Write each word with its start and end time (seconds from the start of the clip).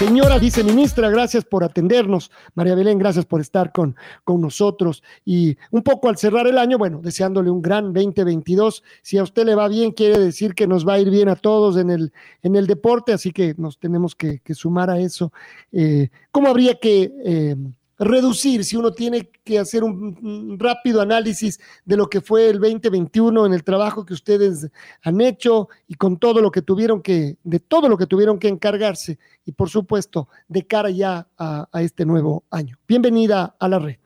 Señora 0.00 0.38
viceministra, 0.38 1.10
gracias 1.10 1.44
por 1.44 1.62
atendernos. 1.62 2.30
María 2.54 2.74
Belén, 2.74 2.96
gracias 2.96 3.26
por 3.26 3.42
estar 3.42 3.70
con, 3.70 3.96
con 4.24 4.40
nosotros. 4.40 5.02
Y 5.26 5.58
un 5.70 5.82
poco 5.82 6.08
al 6.08 6.16
cerrar 6.16 6.46
el 6.46 6.56
año, 6.56 6.78
bueno, 6.78 7.02
deseándole 7.02 7.50
un 7.50 7.60
gran 7.60 7.92
2022. 7.92 8.82
Si 9.02 9.18
a 9.18 9.22
usted 9.22 9.44
le 9.44 9.54
va 9.54 9.68
bien, 9.68 9.92
quiere 9.92 10.18
decir 10.18 10.54
que 10.54 10.66
nos 10.66 10.88
va 10.88 10.94
a 10.94 11.00
ir 11.00 11.10
bien 11.10 11.28
a 11.28 11.36
todos 11.36 11.76
en 11.76 11.90
el, 11.90 12.14
en 12.40 12.56
el 12.56 12.66
deporte, 12.66 13.12
así 13.12 13.30
que 13.30 13.54
nos 13.58 13.78
tenemos 13.78 14.16
que, 14.16 14.40
sumar 14.54 14.88
a 14.88 14.98
eso. 14.98 15.34
Eh, 15.70 16.08
¿Cómo 16.32 16.48
habría 16.48 16.76
que... 16.76 17.12
Eh, 17.22 17.56
reducir, 18.00 18.64
si 18.64 18.76
uno 18.76 18.92
tiene 18.92 19.28
que 19.44 19.58
hacer 19.58 19.84
un, 19.84 20.56
rápido 20.58 21.02
análisis 21.02 21.60
de 21.84 21.96
lo 21.98 22.08
que 22.08 22.22
fue 22.22 22.48
el 22.48 22.58
2021 22.58 23.44
en 23.44 23.52
el 23.52 23.62
trabajo 23.62 24.06
que 24.06 24.14
ustedes 24.14 24.70
han 25.04 25.20
hecho 25.20 25.68
y 25.86 25.94
con 25.94 26.18
todo 26.18 26.40
lo 26.40 26.50
que 26.50 26.62
tuvieron 26.62 27.02
que, 27.02 27.34
de 27.44 27.60
todo 27.60 27.88
lo 27.88 27.98
que 27.98 28.06
tuvieron 28.06 28.38
que 28.38 28.48
encargarse 28.48 29.18
y 29.44 29.52
por 29.52 29.68
supuesto 29.68 30.28
de 30.48 30.66
cara 30.66 30.88
ya 30.88 31.26
a, 31.38 31.68
este 31.74 32.06
nuevo 32.06 32.44
año. 32.50 32.76
Bienvenida 32.88 33.54
a 33.60 33.68
la 33.68 33.78
red. 33.78 33.96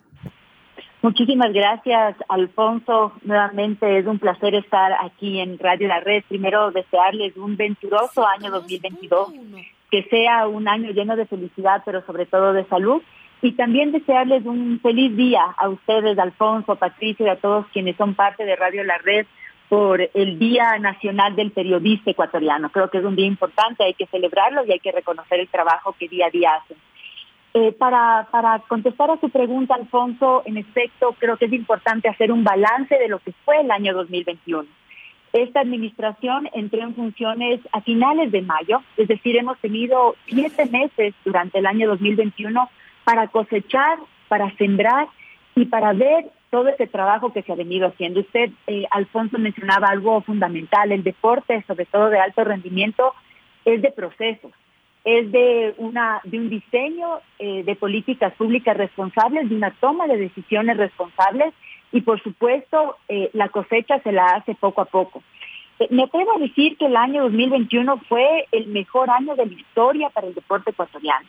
Muchísimas 1.03 1.53
gracias, 1.53 2.17
Alfonso. 2.29 3.13
Nuevamente 3.23 3.99
es 3.99 4.07
un 4.07 4.19
placer 4.19 4.55
estar 4.55 4.93
aquí 5.03 5.39
en 5.39 5.59
Radio 5.59 5.87
La 5.87 6.01
Red. 6.01 6.25
Primero 6.29 6.71
desearles 6.71 7.37
un 7.37 7.57
venturoso 7.57 8.27
año 8.27 8.51
2022, 8.51 9.35
que 9.91 10.05
sea 10.05 10.49
un 10.49 10.67
año 10.67 10.91
lleno 10.93 11.15
de 11.15 11.27
felicidad, 11.27 11.83
pero 11.85 12.05
sobre 12.07 12.25
todo 12.25 12.55
de 12.55 12.65
salud 12.67 13.03
y 13.45 13.53
también 13.53 13.93
desearles 13.93 14.47
un 14.47 14.81
feliz 14.81 15.15
día 15.15 15.43
a 15.59 15.69
ustedes, 15.69 16.19
Alfonso, 16.19 16.77
Patricio 16.77 17.27
y 17.27 17.29
a 17.29 17.37
todos 17.37 17.67
quienes 17.75 17.95
son 17.97 18.15
parte 18.15 18.47
de 18.47 18.57
Radio 18.57 18.83
La 18.85 18.97
Red 18.97 19.27
por 19.69 20.01
el 20.01 20.39
Día 20.39 20.79
Nacional 20.79 21.37
del 21.37 21.51
Periodista 21.51 22.11
Ecuatoriano. 22.11 22.71
Creo 22.71 22.89
que 22.89 22.99
es 22.99 23.05
un 23.05 23.17
día 23.17 23.27
importante, 23.27 23.85
hay 23.85 23.93
que 23.93 24.07
celebrarlo 24.07 24.65
y 24.65 24.73
hay 24.73 24.79
que 24.79 24.93
reconocer 24.93 25.41
el 25.41 25.49
trabajo 25.49 25.95
que 25.99 26.09
día 26.09 26.29
a 26.29 26.31
día 26.31 26.55
hacen. 26.55 26.79
Eh, 27.53 27.73
para, 27.73 28.29
para 28.31 28.61
contestar 28.61 29.11
a 29.11 29.21
su 29.21 29.29
pregunta, 29.29 29.75
Alfonso, 29.75 30.43
en 30.47 30.57
efecto, 30.57 31.15
creo 31.19 31.37
que 31.37 31.45
es 31.45 31.53
importante 31.53 32.09
hacer 32.09 32.33
un 32.33 32.45
balance 32.45 32.99
de 32.99 33.09
lo 33.09 33.19
que 33.19 33.33
fue 33.45 33.61
el 33.61 33.71
año 33.71 33.93
2021. 33.93 34.67
Esta 35.35 35.61
administración 35.61 36.49
entró 36.55 36.81
en 36.81 36.95
funciones 36.95 37.61
a 37.73 37.83
finales 37.83 38.33
de 38.33 38.41
mayo, 38.41 38.83
es 38.97 39.07
decir, 39.07 39.37
hemos 39.37 39.59
tenido 39.59 40.17
siete 40.25 40.65
meses 40.65 41.13
durante 41.27 41.59
el 41.59 41.67
año 41.67 41.89
2021 41.89 42.71
para 43.05 43.29
cosechar, 43.29 43.99
para 44.29 44.51
sembrar 44.57 45.09
y 45.55 45.67
para 45.67 45.93
ver 45.93 46.27
todo 46.51 46.69
ese 46.69 46.87
trabajo 46.87 47.33
que 47.33 47.43
se 47.43 47.53
ha 47.53 47.57
venido 47.57 47.89
haciendo. 47.89 48.21
Usted, 48.21 48.51
eh, 48.67 48.85
Alfonso, 48.91 49.39
mencionaba 49.39 49.89
algo 49.89 50.21
fundamental, 50.23 50.93
el 50.93 51.03
deporte, 51.03 51.65
sobre 51.67 51.85
todo 51.87 52.11
de 52.11 52.19
alto 52.19 52.45
rendimiento, 52.45 53.13
es 53.65 53.83
de 53.83 53.91
procesos, 53.91 54.53
es 55.05 55.33
de, 55.33 55.75
una, 55.79 56.21
de 56.25 56.39
un 56.39 56.49
diseño 56.49 57.21
eh, 57.39 57.65
de 57.65 57.77
políticas 57.77 58.33
públicas 58.35 58.77
responsables, 58.77 59.49
de 59.49 59.57
una 59.57 59.73
toma 59.73 60.07
de 60.07 60.17
decisiones 60.17 60.77
responsables 60.77 61.53
y, 61.93 62.03
por 62.03 62.23
supuesto, 62.23 62.97
eh, 63.09 63.31
la 63.33 63.49
cosecha 63.49 63.99
se 64.01 64.13
la 64.13 64.27
hace 64.27 64.55
poco 64.55 64.81
a 64.81 64.87
poco. 64.87 65.23
Me 65.91 66.05
a 66.05 66.39
decir 66.39 66.77
que 66.79 66.87
el 66.87 66.97
año 66.97 67.25
2021 67.25 67.99
fue 68.09 68.47
el 68.53 68.69
mejor 68.69 69.11
año 69.11 69.35
de 69.35 69.47
la 69.47 69.53
historia 69.53 70.09
para 70.11 70.29
el 70.29 70.35
deporte 70.35 70.71
ecuatoriano. 70.71 71.27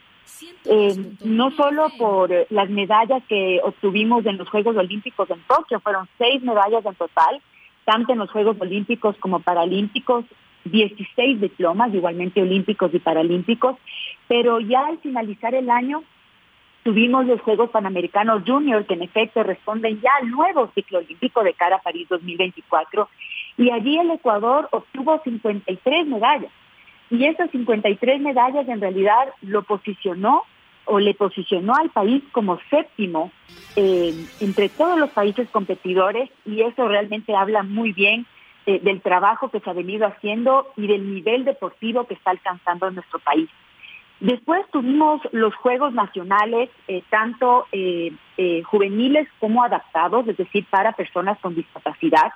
Eh, 0.65 0.95
no 1.23 1.51
solo 1.51 1.89
por 1.97 2.31
las 2.49 2.69
medallas 2.69 3.23
que 3.27 3.59
obtuvimos 3.63 4.25
en 4.25 4.37
los 4.37 4.49
Juegos 4.49 4.75
Olímpicos 4.75 5.29
en 5.29 5.39
Tokio, 5.47 5.79
fueron 5.79 6.07
seis 6.17 6.41
medallas 6.41 6.85
en 6.85 6.95
total, 6.95 7.41
tanto 7.85 8.13
en 8.13 8.19
los 8.19 8.31
Juegos 8.31 8.57
Olímpicos 8.59 9.15
como 9.19 9.39
Paralímpicos, 9.39 10.25
16 10.65 11.41
diplomas, 11.41 11.93
igualmente 11.93 12.41
olímpicos 12.41 12.93
y 12.93 12.99
paralímpicos, 12.99 13.77
pero 14.27 14.59
ya 14.59 14.87
al 14.87 14.97
finalizar 14.97 15.53
el 15.53 15.69
año 15.69 16.03
tuvimos 16.83 17.25
los 17.25 17.41
Juegos 17.41 17.69
Panamericanos 17.69 18.43
Junior, 18.45 18.85
que 18.85 18.95
en 18.95 19.03
efecto 19.03 19.43
responden 19.43 20.01
ya 20.01 20.11
al 20.21 20.29
nuevo 20.29 20.71
ciclo 20.75 20.99
olímpico 20.99 21.43
de 21.43 21.53
cara 21.53 21.77
a 21.77 21.81
París 21.81 22.07
2024, 22.09 23.09
y 23.57 23.69
allí 23.71 23.97
el 23.97 24.11
Ecuador 24.11 24.67
obtuvo 24.71 25.21
53 25.23 26.07
medallas. 26.07 26.51
Y 27.09 27.25
esas 27.25 27.51
53 27.51 28.21
medallas 28.21 28.67
en 28.67 28.81
realidad 28.81 29.29
lo 29.41 29.63
posicionó 29.63 30.43
o 30.85 30.99
le 30.99 31.13
posicionó 31.13 31.73
al 31.75 31.89
país 31.89 32.23
como 32.31 32.59
séptimo 32.69 33.31
eh, 33.75 34.13
entre 34.39 34.69
todos 34.69 34.97
los 34.97 35.09
países 35.09 35.49
competidores 35.49 36.29
y 36.45 36.61
eso 36.61 36.87
realmente 36.87 37.35
habla 37.35 37.63
muy 37.63 37.91
bien 37.91 38.25
eh, 38.65 38.79
del 38.79 39.01
trabajo 39.01 39.49
que 39.49 39.59
se 39.59 39.69
ha 39.69 39.73
venido 39.73 40.07
haciendo 40.07 40.71
y 40.77 40.87
del 40.87 41.13
nivel 41.13 41.43
deportivo 41.43 42.05
que 42.05 42.13
está 42.13 42.31
alcanzando 42.31 42.89
nuestro 42.91 43.19
país. 43.19 43.49
Después 44.19 44.65
tuvimos 44.71 45.21
los 45.33 45.53
Juegos 45.55 45.93
Nacionales, 45.93 46.69
eh, 46.87 47.03
tanto 47.09 47.67
juveniles 48.63 49.27
como 49.39 49.63
adaptados, 49.63 50.27
es 50.27 50.37
decir, 50.37 50.65
para 50.69 50.93
personas 50.93 51.37
con 51.39 51.53
discapacidad. 51.53 52.31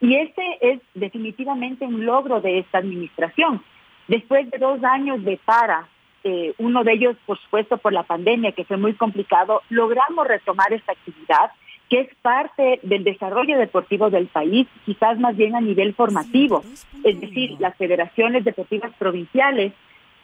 Y 0.00 0.14
este 0.14 0.58
es 0.60 0.80
definitivamente 0.94 1.86
un 1.86 2.06
logro 2.06 2.40
de 2.40 2.60
esta 2.60 2.78
administración. 2.78 3.62
Después 4.08 4.50
de 4.50 4.58
dos 4.58 4.82
años 4.84 5.24
de 5.24 5.38
para, 5.44 5.88
eh, 6.24 6.54
uno 6.58 6.84
de 6.84 6.92
ellos, 6.92 7.16
por 7.26 7.38
supuesto, 7.38 7.78
por 7.78 7.92
la 7.92 8.02
pandemia, 8.02 8.52
que 8.52 8.64
fue 8.64 8.76
muy 8.76 8.94
complicado, 8.94 9.62
logramos 9.70 10.26
retomar 10.26 10.72
esta 10.72 10.92
actividad, 10.92 11.50
que 11.88 12.00
es 12.00 12.14
parte 12.22 12.80
del 12.82 13.04
desarrollo 13.04 13.58
deportivo 13.58 14.10
del 14.10 14.26
país, 14.26 14.66
quizás 14.86 15.18
más 15.18 15.36
bien 15.36 15.54
a 15.54 15.60
nivel 15.60 15.94
formativo. 15.94 16.64
Es 17.04 17.20
decir, 17.20 17.56
las 17.58 17.76
federaciones 17.76 18.44
deportivas 18.44 18.92
provinciales 18.98 19.72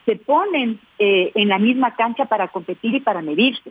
se 0.06 0.16
ponen 0.16 0.80
eh, 0.98 1.30
en 1.34 1.48
la 1.48 1.58
misma 1.58 1.94
cancha 1.94 2.24
para 2.24 2.48
competir 2.48 2.94
y 2.94 3.00
para 3.00 3.20
medirse. 3.20 3.70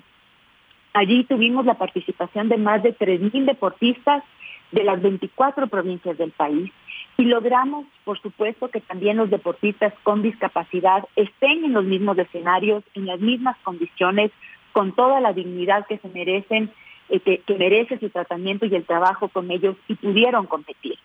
Allí 0.93 1.23
tuvimos 1.23 1.65
la 1.65 1.75
participación 1.75 2.49
de 2.49 2.57
más 2.57 2.81
de 2.81 2.97
3.000 2.97 3.45
deportistas 3.45 4.23
de 4.71 4.83
las 4.83 5.01
24 5.01 5.67
provincias 5.67 6.17
del 6.17 6.31
país 6.31 6.71
y 7.17 7.25
logramos, 7.25 7.85
por 8.05 8.19
supuesto, 8.21 8.69
que 8.69 8.81
también 8.81 9.17
los 9.17 9.29
deportistas 9.29 9.93
con 10.03 10.21
discapacidad 10.21 11.05
estén 11.15 11.65
en 11.65 11.73
los 11.73 11.83
mismos 11.83 12.17
escenarios, 12.17 12.83
en 12.93 13.05
las 13.05 13.19
mismas 13.19 13.57
condiciones, 13.63 14.31
con 14.71 14.93
toda 14.93 15.19
la 15.19 15.33
dignidad 15.33 15.85
que 15.85 15.97
se 15.97 16.07
merecen, 16.09 16.71
eh, 17.09 17.19
que, 17.19 17.55
merece 17.55 17.99
su 17.99 18.09
tratamiento 18.09 18.65
y 18.65 18.75
el 18.75 18.85
trabajo 18.85 19.27
con 19.27 19.51
ellos 19.51 19.75
y 19.87 19.95
pudieron 19.95 20.45
competir. 20.45 20.97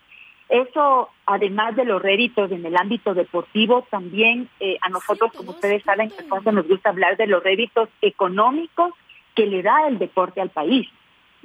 Eso, 0.47 1.09
además 1.25 1.75
de 1.75 1.85
los 1.85 2.01
réditos 2.01 2.51
en 2.51 2.65
el 2.65 2.77
ámbito 2.77 3.13
deportivo, 3.13 3.85
también 3.89 4.47
eh, 4.59 4.77
a 4.81 4.89
nosotros, 4.89 5.33
como 5.33 5.51
ustedes 5.51 5.83
saben, 5.83 6.11
nos 6.53 6.67
gusta 6.67 6.89
hablar 6.89 7.17
de 7.17 7.27
los 7.27 7.43
réditos 7.43 7.89
económicos 8.01 8.93
que 9.35 9.45
le 9.45 9.61
da 9.61 9.87
el 9.87 9.99
deporte 9.99 10.41
al 10.41 10.49
país 10.49 10.87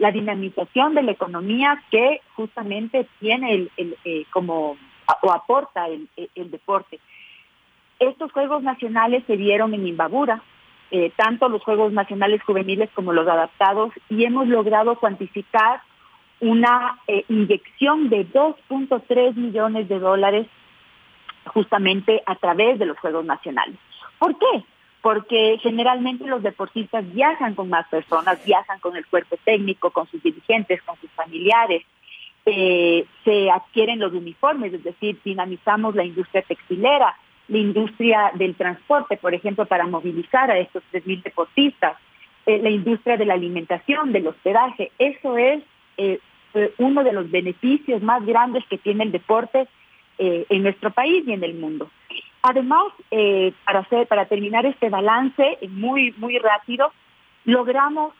la 0.00 0.10
dinamización 0.10 0.94
de 0.94 1.02
la 1.02 1.12
economía 1.12 1.82
que 1.90 2.22
justamente 2.34 3.06
tiene 3.20 3.68
el, 3.76 3.96
eh, 4.04 4.24
como 4.32 4.78
o 5.22 5.32
aporta 5.32 5.88
el, 5.88 6.08
deporte. 6.50 7.00
Estos 7.98 8.32
Juegos 8.32 8.62
Nacionales 8.62 9.24
se 9.26 9.36
dieron 9.36 9.74
en 9.74 9.86
Imbabura, 9.86 10.42
eh, 10.90 11.12
tanto 11.16 11.50
los 11.50 11.62
Juegos 11.62 11.92
Nacionales 11.92 12.42
juveniles 12.44 12.88
como 12.94 13.12
los 13.12 13.28
adaptados, 13.28 13.92
y 14.08 14.24
hemos 14.24 14.48
logrado 14.48 14.98
cuantificar 14.98 15.82
una 16.40 16.98
eh, 17.06 17.24
inyección 17.28 18.08
de 18.08 18.26
2.3 18.26 19.34
millones 19.34 19.86
de 19.88 19.98
dólares 19.98 20.46
justamente 21.44 22.22
a 22.24 22.36
través 22.36 22.78
de 22.78 22.86
los 22.86 22.98
Juegos 22.98 23.26
Nacionales. 23.26 23.76
¿Por 24.18 24.38
qué? 24.38 24.64
Porque 25.02 25.58
generalmente 25.62 26.26
los 26.26 26.42
deportistas 26.42 27.10
viajan 27.12 27.54
con 27.54 27.68
más 27.68 27.88
personas, 27.88 28.44
viajan 28.44 28.80
con 28.80 28.96
el 28.96 29.06
cuerpo 29.06 29.36
técnico, 29.44 29.90
con 29.90 30.06
sus 30.08 30.22
dirigentes, 30.22 30.82
con 30.82 30.96
sus 31.00 31.10
familiares, 31.12 31.84
eh, 32.46 33.06
se 33.24 33.50
adquieren 33.50 33.98
los 33.98 34.12
uniformes, 34.12 34.72
es 34.72 34.82
decir, 34.82 35.18
dinamizamos 35.24 35.94
la 35.94 36.04
industria 36.04 36.42
textilera 36.42 37.14
la 37.48 37.58
industria 37.58 38.30
del 38.34 38.54
transporte, 38.54 39.16
por 39.16 39.34
ejemplo, 39.34 39.66
para 39.66 39.84
movilizar 39.84 40.52
a 40.52 40.58
estos 40.60 40.84
3.000 40.92 41.24
deportistas, 41.24 41.96
eh, 42.46 42.60
la 42.62 42.70
industria 42.70 43.16
de 43.16 43.26
la 43.26 43.34
alimentación, 43.34 44.12
del 44.12 44.28
hospedaje. 44.28 44.92
Eso 45.00 45.36
es 45.36 45.60
eh, 45.96 46.20
uno 46.78 47.02
de 47.02 47.12
los 47.12 47.28
beneficios 47.28 48.02
más 48.02 48.24
grandes 48.24 48.64
que 48.70 48.78
tiene 48.78 49.02
el 49.02 49.10
deporte 49.10 49.66
en 50.18 50.62
nuestro 50.62 50.90
país 50.90 51.24
y 51.26 51.32
en 51.32 51.42
el 51.42 51.54
mundo. 51.54 51.90
Además, 52.42 52.92
para, 53.64 53.80
hacer, 53.80 54.06
para 54.06 54.26
terminar 54.26 54.64
este 54.64 54.88
balance 54.88 55.58
muy, 55.68 56.12
muy 56.16 56.38
rápido, 56.38 56.92
logramos 57.44 58.14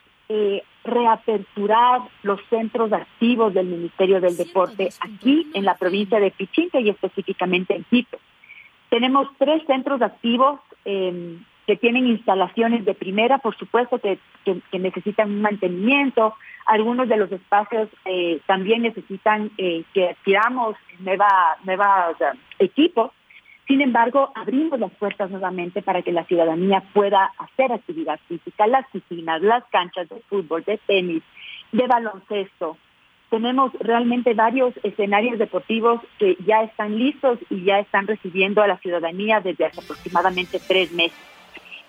reaperturar 0.85 2.03
los 2.23 2.41
centros 2.49 2.93
activos 2.93 3.53
del 3.53 3.67
Ministerio 3.67 4.21
del 4.21 4.37
Deporte 4.37 4.91
aquí 5.01 5.51
en 5.55 5.65
la 5.65 5.77
provincia 5.77 6.21
de 6.21 6.31
Pichincha 6.31 6.81
y 6.81 6.91
específicamente 6.91 7.75
en 7.75 7.85
Quito. 7.85 8.19
Tenemos 8.91 9.29
tres 9.39 9.63
centros 9.67 10.03
activos 10.03 10.61
eh, 10.85 11.39
que 11.67 11.77
tienen 11.77 12.09
instalaciones 12.09 12.85
de 12.85 12.95
primera, 12.95 13.39
por 13.39 13.57
supuesto 13.57 14.01
que, 14.01 14.19
necesitan 14.73 15.31
un 15.31 15.43
mantenimiento. 15.43 16.35
Algunos 16.67 17.09
de 17.09 17.17
los 17.17 17.31
espacios 17.31 17.89
eh, 18.05 18.41
también 18.47 18.83
necesitan 18.83 19.53
eh, 19.57 19.85
que 19.95 20.09
adquiramos 20.11 20.77
nueva, 20.99 21.57
nuevos 21.65 22.17
equipos. 22.59 23.13
Sin 23.71 23.81
embargo, 23.83 24.33
abrimos 24.35 24.81
las 24.81 24.91
puertas 24.91 25.31
nuevamente 25.31 25.81
para 25.81 26.03
que 26.03 26.11
la 26.11 26.25
ciudadanía 26.25 26.83
pueda 26.93 27.31
hacer 27.39 27.71
actividad 27.71 28.19
física, 28.27 28.67
las 28.67 28.85
piscinas, 28.89 29.41
las 29.43 29.63
canchas 29.67 30.09
de 30.09 30.21
fútbol, 30.29 30.65
de 30.65 30.77
tenis, 30.89 31.23
de 31.71 31.87
baloncesto, 31.87 32.77
tenemos 33.31 33.73
realmente 33.79 34.35
varios 34.35 34.75
escenarios 34.83 35.39
deportivos 35.39 36.01
que 36.19 36.37
ya 36.45 36.65
están 36.65 36.99
listos 36.99 37.39
y 37.49 37.63
ya 37.63 37.79
están 37.79 38.09
recibiendo 38.09 38.61
a 38.61 38.67
la 38.67 38.79
ciudadanía 38.79 39.39
desde 39.39 39.67
hace 39.67 39.81
aproximadamente 39.81 40.59
tres 40.67 40.91
meses. 40.91 41.17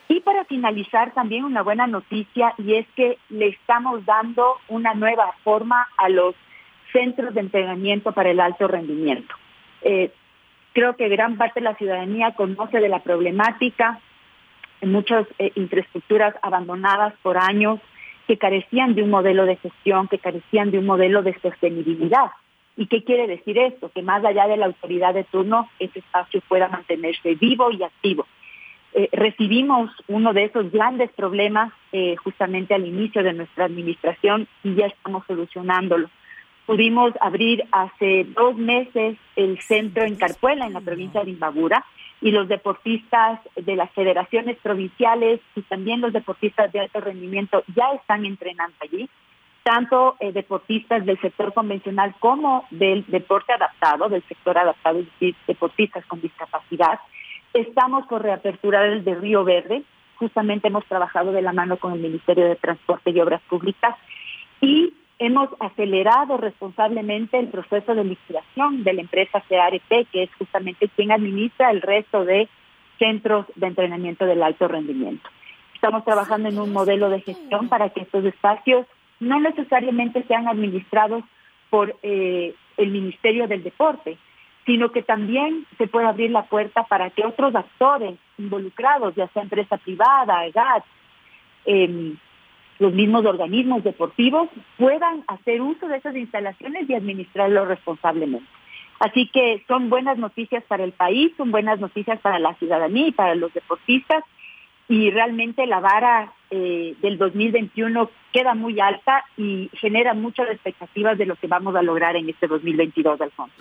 Y 0.07 0.19
para 0.19 0.45
finalizar, 0.45 1.15
también 1.15 1.45
una 1.45 1.63
buena 1.63 1.87
noticia 1.87 2.53
y 2.59 2.75
es 2.75 2.85
que 2.95 3.17
le 3.29 3.47
estamos 3.47 4.05
dando 4.05 4.57
una 4.67 4.93
nueva 4.93 5.33
forma 5.43 5.87
a 5.97 6.09
los 6.09 6.35
centros 6.93 7.33
de 7.33 7.39
entrenamiento 7.39 8.11
para 8.11 8.29
el 8.29 8.39
alto 8.39 8.67
rendimiento. 8.67 9.33
Eh, 9.81 10.11
creo 10.73 10.95
que 10.95 11.09
gran 11.09 11.37
parte 11.37 11.59
de 11.59 11.65
la 11.65 11.75
ciudadanía 11.75 12.31
conoce 12.31 12.79
de 12.79 12.89
la 12.89 12.99
problemática, 12.99 13.99
muchas 14.81 15.27
eh, 15.37 15.51
infraestructuras 15.55 16.35
abandonadas 16.41 17.13
por 17.21 17.37
años, 17.37 17.79
que 18.27 18.37
carecían 18.37 18.95
de 18.95 19.03
un 19.03 19.09
modelo 19.09 19.45
de 19.45 19.57
gestión, 19.57 20.07
que 20.07 20.19
carecían 20.19 20.71
de 20.71 20.79
un 20.79 20.85
modelo 20.85 21.21
de 21.21 21.37
sostenibilidad. 21.41 22.31
¿Y 22.77 22.87
qué 22.87 23.03
quiere 23.03 23.27
decir 23.27 23.57
esto? 23.57 23.91
Que 23.93 24.01
más 24.01 24.23
allá 24.23 24.47
de 24.47 24.57
la 24.57 24.67
autoridad 24.67 25.13
de 25.13 25.25
turno, 25.25 25.69
ese 25.79 25.99
espacio 25.99 26.41
pueda 26.47 26.69
mantenerse 26.69 27.35
vivo 27.35 27.71
y 27.71 27.83
activo. 27.83 28.25
Eh, 28.93 29.09
recibimos 29.11 29.91
uno 30.07 30.33
de 30.33 30.45
esos 30.45 30.71
grandes 30.71 31.11
problemas 31.11 31.71
eh, 31.91 32.15
justamente 32.17 32.73
al 32.73 32.85
inicio 32.85 33.23
de 33.23 33.33
nuestra 33.33 33.65
administración 33.65 34.47
y 34.63 34.75
ya 34.75 34.87
estamos 34.87 35.25
solucionándolo. 35.27 36.09
Pudimos 36.71 37.11
abrir 37.19 37.65
hace 37.73 38.25
dos 38.33 38.55
meses 38.55 39.17
el 39.35 39.59
centro 39.59 40.05
en 40.05 40.15
Carpuela, 40.15 40.65
en 40.65 40.71
la 40.71 40.79
provincia 40.79 41.21
de 41.21 41.31
Imbabura, 41.31 41.83
y 42.21 42.31
los 42.31 42.47
deportistas 42.47 43.41
de 43.57 43.75
las 43.75 43.91
federaciones 43.91 44.55
provinciales 44.63 45.41
y 45.53 45.63
también 45.63 45.99
los 45.99 46.13
deportistas 46.13 46.71
de 46.71 46.79
alto 46.79 47.01
rendimiento 47.01 47.65
ya 47.75 47.91
están 47.91 48.23
entrenando 48.23 48.73
allí, 48.79 49.09
tanto 49.63 50.15
eh, 50.21 50.31
deportistas 50.31 51.05
del 51.05 51.19
sector 51.19 51.53
convencional 51.53 52.15
como 52.21 52.65
del 52.71 53.03
deporte 53.07 53.51
adaptado, 53.51 54.07
del 54.07 54.23
sector 54.29 54.57
adaptado, 54.57 54.99
es 54.99 55.07
decir, 55.07 55.35
deportistas 55.47 56.05
con 56.05 56.21
discapacidad. 56.21 57.01
Estamos 57.53 58.07
por 58.07 58.23
reaperturar 58.23 58.85
el 58.85 59.03
de 59.03 59.15
Río 59.15 59.43
Verde, 59.43 59.83
justamente 60.15 60.69
hemos 60.69 60.85
trabajado 60.85 61.33
de 61.33 61.41
la 61.41 61.51
mano 61.51 61.75
con 61.75 61.91
el 61.91 61.99
Ministerio 61.99 62.45
de 62.45 62.55
Transporte 62.55 63.11
y 63.11 63.19
Obras 63.19 63.41
Públicas 63.49 63.97
y 64.61 64.93
hemos 65.21 65.49
acelerado 65.59 66.37
responsablemente 66.37 67.37
el 67.37 67.47
proceso 67.49 67.93
de 67.93 68.03
liquidación 68.03 68.83
de 68.83 68.93
la 68.93 69.01
empresa 69.01 69.43
CARP, 69.47 70.07
que 70.11 70.23
es 70.23 70.33
justamente 70.33 70.89
quien 70.95 71.11
administra 71.11 71.69
el 71.69 71.83
resto 71.83 72.25
de 72.25 72.49
centros 72.97 73.45
de 73.55 73.67
entrenamiento 73.67 74.25
del 74.25 74.41
alto 74.41 74.67
rendimiento. 74.67 75.29
Estamos 75.75 76.03
trabajando 76.05 76.49
en 76.49 76.57
un 76.57 76.73
modelo 76.73 77.11
de 77.11 77.21
gestión 77.21 77.69
para 77.69 77.89
que 77.89 78.01
estos 78.01 78.25
espacios 78.25 78.87
no 79.19 79.39
necesariamente 79.39 80.23
sean 80.23 80.47
administrados 80.47 81.23
por 81.69 81.95
eh, 82.01 82.55
el 82.77 82.89
Ministerio 82.89 83.47
del 83.47 83.61
Deporte, 83.61 84.17
sino 84.65 84.91
que 84.91 85.03
también 85.03 85.67
se 85.77 85.85
pueda 85.85 86.09
abrir 86.09 86.31
la 86.31 86.45
puerta 86.45 86.83
para 86.85 87.11
que 87.11 87.23
otros 87.23 87.53
actores 87.53 88.17
involucrados, 88.39 89.13
ya 89.13 89.27
sea 89.27 89.43
empresa 89.43 89.77
privada, 89.77 90.47
EGAT, 90.47 90.83
eh, 91.65 92.15
los 92.79 92.93
mismos 92.93 93.25
organismos 93.25 93.83
deportivos 93.83 94.49
puedan 94.77 95.23
hacer 95.27 95.61
uso 95.61 95.87
de 95.87 95.97
esas 95.97 96.15
instalaciones 96.15 96.89
y 96.89 96.95
administrarlo 96.95 97.65
responsablemente. 97.65 98.47
Así 98.99 99.27
que 99.33 99.63
son 99.67 99.89
buenas 99.89 100.17
noticias 100.17 100.63
para 100.67 100.83
el 100.83 100.91
país, 100.91 101.31
son 101.35 101.51
buenas 101.51 101.79
noticias 101.79 102.19
para 102.19 102.37
la 102.37 102.53
ciudadanía 102.55 103.07
y 103.07 103.11
para 103.11 103.33
los 103.33 103.51
deportistas 103.53 104.23
y 104.87 105.09
realmente 105.09 105.65
la 105.67 105.79
vara 105.79 106.33
eh, 106.49 106.95
del 107.01 107.17
2021 107.17 108.11
queda 108.31 108.53
muy 108.53 108.79
alta 108.79 109.23
y 109.37 109.69
genera 109.73 110.13
muchas 110.13 110.49
expectativas 110.51 111.17
de 111.17 111.25
lo 111.25 111.35
que 111.35 111.47
vamos 111.47 111.75
a 111.75 111.81
lograr 111.81 112.15
en 112.15 112.29
este 112.29 112.45
2022, 112.45 113.21
Alfonso. 113.21 113.55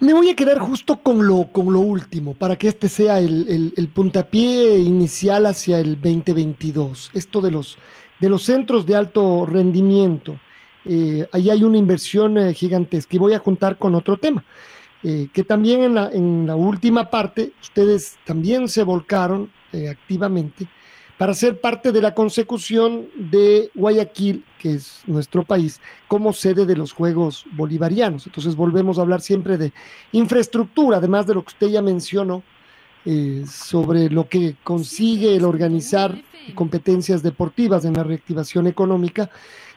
Me 0.00 0.12
voy 0.12 0.28
a 0.28 0.36
quedar 0.36 0.58
justo 0.58 0.98
con 0.98 1.26
lo, 1.26 1.50
con 1.50 1.72
lo 1.72 1.80
último, 1.80 2.34
para 2.34 2.56
que 2.56 2.68
este 2.68 2.88
sea 2.88 3.18
el, 3.18 3.72
el 3.76 3.88
puntapié 3.88 4.78
inicial 4.78 5.46
hacia 5.46 5.80
el 5.80 5.94
2022. 6.00 7.10
Esto 7.14 7.40
de 7.40 7.50
los 7.50 7.78
de 8.20 8.28
los 8.28 8.42
centros 8.42 8.86
de 8.86 8.96
alto 8.96 9.46
rendimiento. 9.46 10.38
Eh, 10.84 11.26
ahí 11.32 11.50
hay 11.50 11.64
una 11.64 11.78
inversión 11.78 12.36
eh, 12.36 12.52
gigantesca 12.52 13.16
y 13.16 13.18
voy 13.18 13.32
a 13.32 13.38
juntar 13.38 13.78
con 13.78 13.94
otro 13.94 14.18
tema, 14.18 14.44
eh, 15.02 15.28
que 15.32 15.42
también 15.44 15.82
en 15.82 15.94
la, 15.94 16.10
en 16.12 16.46
la, 16.46 16.56
última 16.56 17.08
parte 17.10 17.52
ustedes 17.62 18.18
también 18.24 18.68
se 18.68 18.82
volcaron 18.82 19.50
activamente 19.90 20.68
para 21.18 21.34
ser 21.34 21.60
parte 21.60 21.90
de 21.90 22.00
la 22.00 22.14
consecución 22.14 23.08
de 23.16 23.70
Guayaquil, 23.74 24.44
que 24.58 24.74
es 24.74 25.02
nuestro 25.06 25.42
país, 25.42 25.80
como 26.06 26.32
sede 26.32 26.64
de 26.64 26.76
los 26.76 26.92
Juegos 26.92 27.44
Bolivarianos. 27.52 28.26
Entonces 28.26 28.54
volvemos 28.54 28.98
a 28.98 29.02
hablar 29.02 29.20
siempre 29.20 29.56
de 29.58 29.72
infraestructura, 30.12 30.98
además 30.98 31.26
de 31.26 31.34
lo 31.34 31.42
que 31.42 31.48
usted 31.48 31.68
ya 31.68 31.82
mencionó, 31.82 32.42
sobre 33.46 34.08
lo 34.08 34.28
que 34.28 34.56
consigue 34.64 35.36
el 35.36 35.44
organizar 35.44 36.22
competencias 36.54 37.22
deportivas, 37.22 37.84
en 37.84 37.94
la 37.94 38.04
reactivación 38.04 38.66
económica. 38.66 39.30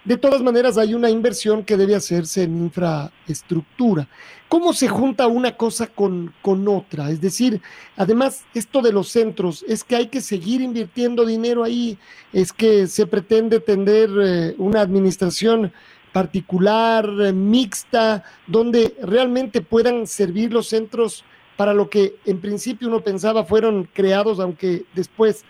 De 0.04 0.18
todas 0.18 0.42
maneras, 0.42 0.78
hay 0.78 0.94
una 0.94 1.10
inversión 1.10 1.64
que 1.64 1.76
debe 1.76 1.96
hacerse 1.96 2.44
en 2.44 2.58
infraestructura. 2.58 4.08
¿Cómo 4.48 4.72
se 4.72 4.88
junta 4.88 5.28
una 5.28 5.58
cosa 5.58 5.88
con, 5.88 6.34
con 6.42 6.66
otra? 6.68 7.10
Es 7.10 7.20
decir, 7.20 7.62
además, 7.98 8.46
esto 8.54 8.82
de 8.82 8.94
los 8.94 9.10
centros, 9.10 9.66
es 9.68 9.84
que 9.84 9.98
hay 9.98 10.08
que 10.08 10.22
seguir 10.22 10.62
invirtiendo 10.62 11.26
dinero 11.26 11.64
ahí, 11.64 11.98
es 12.32 12.54
que 12.54 12.88
se 12.88 13.06
pretende 13.06 13.60
tener 13.60 14.10
eh, 14.22 14.56
una 14.58 14.80
administración 14.80 15.74
particular, 16.14 17.10
eh, 17.20 17.34
mixta, 17.34 18.24
donde 18.48 18.96
realmente 19.04 19.62
puedan 19.62 20.08
servir 20.08 20.54
los 20.54 20.70
centros 20.70 21.26
para 21.58 21.74
lo 21.74 21.90
que 21.90 22.16
en 22.26 22.40
principio 22.40 22.88
uno 22.88 23.02
pensaba 23.02 23.44
fueron 23.44 23.90
creados, 23.92 24.40
aunque 24.40 24.84
después 24.94 25.44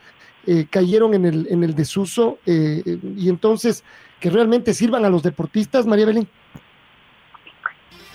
eh, 0.47 0.65
cayeron 0.69 1.13
en 1.13 1.25
el, 1.25 1.47
en 1.49 1.63
el 1.63 1.75
desuso 1.75 2.39
eh, 2.45 2.81
y 3.17 3.29
entonces 3.29 3.83
que 4.19 4.29
realmente 4.29 4.73
sirvan 4.73 5.05
a 5.05 5.09
los 5.09 5.21
deportistas, 5.21 5.85
María 5.85 6.05
Belén? 6.05 6.27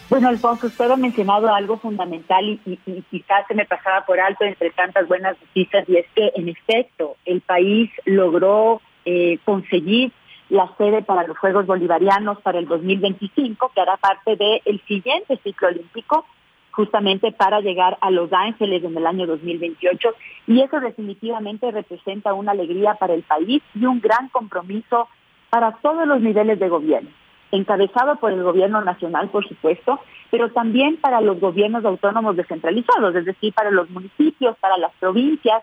Bueno, 0.08 0.28
Alfonso, 0.28 0.66
usted 0.66 0.90
ha 0.90 0.96
mencionado 0.96 1.52
algo 1.54 1.78
fundamental 1.78 2.60
y, 2.66 2.76
quizás 3.10 3.46
se 3.48 3.54
me 3.54 3.64
pasaba 3.64 4.04
por 4.04 4.20
alto 4.20 4.44
entre 4.44 4.70
tantas 4.70 5.06
buenas 5.08 5.36
noticias 5.40 5.88
y 5.88 5.96
es 5.96 6.06
que 6.14 6.32
en 6.34 6.48
efecto 6.48 7.16
el 7.24 7.40
país 7.40 7.90
logró 8.04 8.82
eh, 9.04 9.38
conseguir 9.44 10.12
la 10.48 10.70
sede 10.76 11.00
para 11.02 11.26
los 11.26 11.38
Juegos 11.38 11.66
Bolivarianos 11.66 12.40
para 12.42 12.58
el 12.58 12.66
2025, 12.66 13.72
que 13.74 13.80
hará 13.80 13.96
parte 13.96 14.36
del 14.36 14.82
siguiente 14.86 15.38
ciclo 15.42 15.68
olímpico 15.68 16.26
justamente 16.72 17.32
para 17.32 17.60
llegar 17.60 17.98
a 18.00 18.10
Los 18.10 18.32
Ángeles 18.32 18.82
en 18.82 18.96
el 18.96 19.06
año 19.06 19.26
2028 19.26 20.08
y 20.46 20.60
eso 20.60 20.80
definitivamente 20.80 21.70
representa 21.70 22.34
una 22.34 22.52
alegría 22.52 22.94
para 22.94 23.14
el 23.14 23.22
país 23.22 23.62
y 23.74 23.86
un 23.86 24.00
gran 24.00 24.28
compromiso 24.30 25.08
para 25.50 25.72
todos 25.82 26.06
los 26.08 26.20
niveles 26.20 26.58
de 26.58 26.68
gobierno, 26.68 27.10
encabezado 27.50 28.16
por 28.16 28.32
el 28.32 28.42
gobierno 28.42 28.80
nacional, 28.80 29.28
por 29.28 29.46
supuesto, 29.46 30.00
pero 30.30 30.50
también 30.50 30.96
para 30.96 31.20
los 31.20 31.38
gobiernos 31.38 31.84
autónomos 31.84 32.36
descentralizados, 32.36 33.14
es 33.14 33.26
decir, 33.26 33.52
para 33.52 33.70
los 33.70 33.90
municipios, 33.90 34.56
para 34.58 34.78
las 34.78 34.92
provincias. 34.98 35.62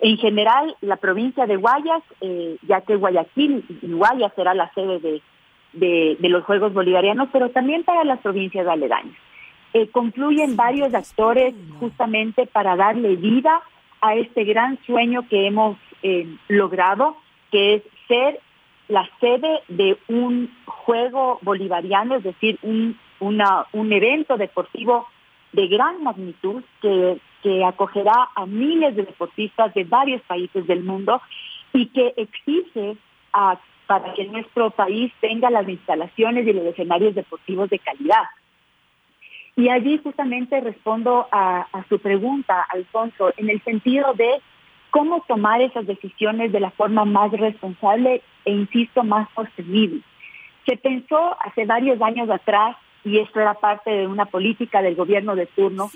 En 0.00 0.18
general, 0.18 0.76
la 0.82 0.96
provincia 0.96 1.46
de 1.46 1.56
Guayas, 1.56 2.02
eh, 2.20 2.58
ya 2.68 2.82
que 2.82 2.96
Guayaquil 2.96 3.64
y 3.82 3.92
Guayas 3.92 4.32
será 4.36 4.52
la 4.52 4.70
sede 4.74 4.98
de, 5.72 6.16
de 6.18 6.28
los 6.28 6.44
Juegos 6.44 6.74
Bolivarianos, 6.74 7.30
pero 7.32 7.48
también 7.48 7.84
para 7.84 8.04
las 8.04 8.20
provincias 8.20 8.66
aledañas. 8.66 9.16
Eh, 9.72 9.88
confluyen 9.88 10.56
varios 10.56 10.92
actores 10.94 11.54
justamente 11.78 12.46
para 12.46 12.76
darle 12.76 13.16
vida 13.16 13.62
a 14.00 14.14
este 14.14 14.44
gran 14.44 14.78
sueño 14.84 15.26
que 15.28 15.46
hemos 15.46 15.76
eh, 16.02 16.26
logrado, 16.48 17.16
que 17.50 17.74
es 17.74 17.82
ser 18.08 18.40
la 18.88 19.08
sede 19.20 19.60
de 19.68 19.96
un 20.08 20.50
juego 20.64 21.38
bolivariano, 21.42 22.16
es 22.16 22.24
decir, 22.24 22.58
un, 22.62 22.98
un 23.20 23.92
evento 23.92 24.36
deportivo 24.36 25.06
de 25.52 25.68
gran 25.68 26.02
magnitud 26.02 26.62
que, 26.80 27.18
que 27.42 27.64
acogerá 27.64 28.30
a 28.34 28.46
miles 28.46 28.96
de 28.96 29.04
deportistas 29.04 29.72
de 29.74 29.84
varios 29.84 30.22
países 30.22 30.66
del 30.66 30.82
mundo 30.82 31.20
y 31.72 31.86
que 31.86 32.14
exige 32.16 32.96
para 33.86 34.14
que 34.14 34.24
nuestro 34.26 34.70
país 34.70 35.12
tenga 35.20 35.50
las 35.50 35.68
instalaciones 35.68 36.46
y 36.46 36.52
los 36.52 36.64
escenarios 36.66 37.14
deportivos 37.14 37.70
de 37.70 37.78
calidad. 37.78 38.24
Y 39.60 39.68
allí 39.68 40.00
justamente 40.02 40.58
respondo 40.58 41.28
a, 41.30 41.66
a 41.70 41.84
su 41.90 41.98
pregunta, 41.98 42.62
Alfonso, 42.70 43.34
en 43.36 43.50
el 43.50 43.62
sentido 43.62 44.14
de 44.14 44.40
cómo 44.88 45.22
tomar 45.28 45.60
esas 45.60 45.86
decisiones 45.86 46.50
de 46.50 46.60
la 46.60 46.70
forma 46.70 47.04
más 47.04 47.30
responsable 47.30 48.22
e, 48.46 48.52
insisto, 48.52 49.04
más 49.04 49.28
sostenible. 49.34 50.00
Se 50.64 50.78
pensó 50.78 51.36
hace 51.40 51.66
varios 51.66 52.00
años 52.00 52.30
atrás, 52.30 52.74
y 53.04 53.18
esto 53.18 53.38
era 53.38 53.52
parte 53.52 53.90
de 53.90 54.06
una 54.06 54.24
política 54.24 54.80
del 54.80 54.94
gobierno 54.94 55.36
de 55.36 55.44
turno, 55.44 55.90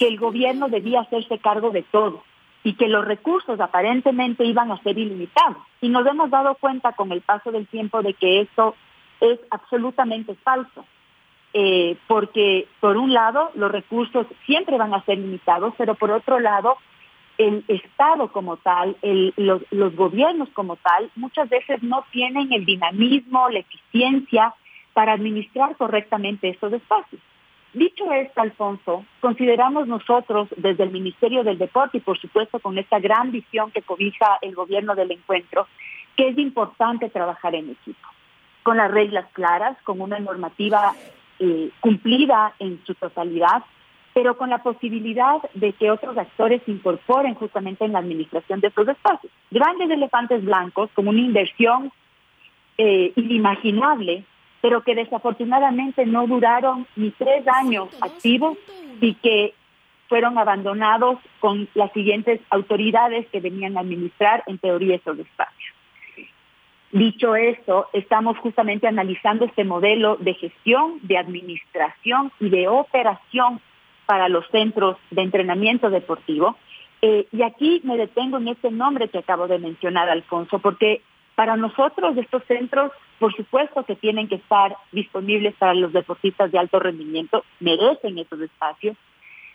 que 0.00 0.08
el 0.08 0.18
gobierno 0.18 0.68
debía 0.68 1.02
hacerse 1.02 1.38
cargo 1.38 1.70
de 1.70 1.82
todo 1.82 2.24
y 2.64 2.74
que 2.74 2.88
los 2.88 3.04
recursos 3.04 3.60
aparentemente 3.60 4.44
iban 4.44 4.72
a 4.72 4.82
ser 4.82 4.98
ilimitados. 4.98 5.58
Y 5.80 5.88
nos 5.88 6.04
hemos 6.04 6.30
dado 6.30 6.56
cuenta 6.56 6.90
con 6.94 7.12
el 7.12 7.20
paso 7.20 7.52
del 7.52 7.68
tiempo 7.68 8.02
de 8.02 8.14
que 8.14 8.40
esto 8.40 8.74
es 9.20 9.38
absolutamente 9.52 10.34
falso. 10.42 10.84
Eh, 11.56 11.96
porque 12.08 12.66
por 12.80 12.96
un 12.96 13.14
lado 13.14 13.52
los 13.54 13.70
recursos 13.70 14.26
siempre 14.44 14.76
van 14.76 14.92
a 14.92 15.04
ser 15.04 15.18
limitados, 15.18 15.72
pero 15.78 15.94
por 15.94 16.10
otro 16.10 16.40
lado 16.40 16.78
el 17.38 17.64
Estado 17.68 18.32
como 18.32 18.56
tal, 18.56 18.96
los, 19.36 19.62
los 19.70 19.94
gobiernos 19.94 20.48
como 20.50 20.74
tal, 20.76 21.10
muchas 21.14 21.48
veces 21.48 21.80
no 21.82 22.04
tienen 22.10 22.52
el 22.52 22.64
dinamismo, 22.64 23.48
la 23.50 23.60
eficiencia 23.60 24.52
para 24.94 25.12
administrar 25.12 25.76
correctamente 25.76 26.48
estos 26.48 26.72
espacios. 26.72 27.20
Dicho 27.72 28.10
esto, 28.12 28.40
Alfonso, 28.40 29.04
consideramos 29.20 29.88
nosotros 29.88 30.48
desde 30.56 30.84
el 30.84 30.90
Ministerio 30.90 31.42
del 31.42 31.58
Deporte 31.58 31.98
y 31.98 32.00
por 32.00 32.18
supuesto 32.18 32.60
con 32.60 32.78
esta 32.78 33.00
gran 33.00 33.32
visión 33.32 33.72
que 33.72 33.82
cobija 33.82 34.38
el 34.42 34.54
gobierno 34.54 34.94
del 34.94 35.10
encuentro, 35.10 35.66
que 36.16 36.28
es 36.28 36.38
importante 36.38 37.10
trabajar 37.10 37.54
en 37.56 37.70
equipo, 37.70 38.08
con 38.62 38.76
las 38.76 38.90
reglas 38.90 39.26
claras, 39.32 39.76
con 39.82 40.00
una 40.00 40.20
normativa 40.20 40.94
eh, 41.38 41.70
cumplida 41.80 42.54
en 42.58 42.80
su 42.84 42.94
totalidad, 42.94 43.62
pero 44.12 44.36
con 44.36 44.50
la 44.50 44.62
posibilidad 44.62 45.38
de 45.54 45.72
que 45.72 45.90
otros 45.90 46.16
actores 46.16 46.62
se 46.64 46.70
incorporen 46.70 47.34
justamente 47.34 47.84
en 47.84 47.92
la 47.92 47.98
administración 47.98 48.60
de 48.60 48.68
estos 48.68 48.88
espacios. 48.88 49.32
Grandes 49.50 49.90
elefantes 49.90 50.44
blancos, 50.44 50.90
como 50.94 51.10
una 51.10 51.20
inversión 51.20 51.92
eh, 52.78 53.12
inimaginable, 53.16 54.24
pero 54.60 54.82
que 54.82 54.94
desafortunadamente 54.94 56.06
no 56.06 56.26
duraron 56.26 56.86
ni 56.96 57.10
tres 57.10 57.46
años 57.48 57.88
activos 58.00 58.56
y 59.00 59.14
que 59.14 59.54
fueron 60.08 60.38
abandonados 60.38 61.18
con 61.40 61.68
las 61.74 61.92
siguientes 61.92 62.40
autoridades 62.50 63.26
que 63.28 63.40
venían 63.40 63.76
a 63.76 63.80
administrar 63.80 64.42
en 64.46 64.58
teoría 64.58 64.96
esos 64.96 65.18
espacios. 65.18 65.73
Dicho 66.94 67.34
esto, 67.34 67.88
estamos 67.92 68.38
justamente 68.38 68.86
analizando 68.86 69.46
este 69.46 69.64
modelo 69.64 70.16
de 70.20 70.32
gestión, 70.34 71.00
de 71.02 71.18
administración 71.18 72.30
y 72.38 72.50
de 72.50 72.68
operación 72.68 73.60
para 74.06 74.28
los 74.28 74.46
centros 74.52 74.96
de 75.10 75.22
entrenamiento 75.22 75.90
deportivo. 75.90 76.56
Eh, 77.02 77.26
y 77.32 77.42
aquí 77.42 77.80
me 77.82 77.96
detengo 77.96 78.36
en 78.36 78.46
este 78.46 78.70
nombre 78.70 79.08
que 79.08 79.18
acabo 79.18 79.48
de 79.48 79.58
mencionar, 79.58 80.08
Alfonso, 80.08 80.60
porque 80.60 81.02
para 81.34 81.56
nosotros 81.56 82.16
estos 82.16 82.44
centros, 82.44 82.92
por 83.18 83.34
supuesto 83.34 83.82
que 83.82 83.96
tienen 83.96 84.28
que 84.28 84.36
estar 84.36 84.76
disponibles 84.92 85.56
para 85.56 85.74
los 85.74 85.92
deportistas 85.92 86.52
de 86.52 86.60
alto 86.60 86.78
rendimiento, 86.78 87.44
merecen 87.58 88.18
esos 88.18 88.40
espacios, 88.40 88.96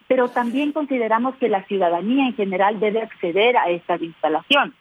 pero 0.10 0.28
también 0.28 0.74
consideramos 0.74 1.36
que 1.38 1.48
la 1.48 1.64
ciudadanía 1.68 2.26
en 2.26 2.36
general 2.36 2.82
debe 2.82 3.02
acceder 3.02 3.56
a 3.56 3.70
estas 3.70 4.02
instalaciones. 4.02 4.74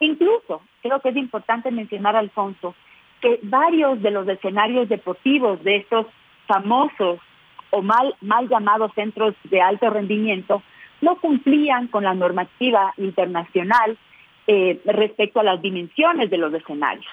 Incluso, 0.00 0.62
creo 0.82 1.00
que 1.00 1.10
es 1.10 1.16
importante 1.16 1.70
mencionar, 1.70 2.16
Alfonso, 2.16 2.74
que 3.20 3.38
varios 3.42 4.02
de 4.02 4.10
los 4.10 4.28
escenarios 4.28 4.88
deportivos 4.88 5.62
de 5.64 5.76
estos 5.76 6.06
famosos 6.46 7.18
o 7.70 7.82
mal, 7.82 8.14
mal 8.20 8.48
llamados 8.48 8.92
centros 8.94 9.34
de 9.44 9.60
alto 9.60 9.90
rendimiento 9.90 10.62
no 11.00 11.16
cumplían 11.16 11.88
con 11.88 12.04
la 12.04 12.14
normativa 12.14 12.94
internacional 12.96 13.98
eh, 14.46 14.80
respecto 14.84 15.40
a 15.40 15.44
las 15.44 15.60
dimensiones 15.60 16.30
de 16.30 16.38
los 16.38 16.52
escenarios. 16.54 17.06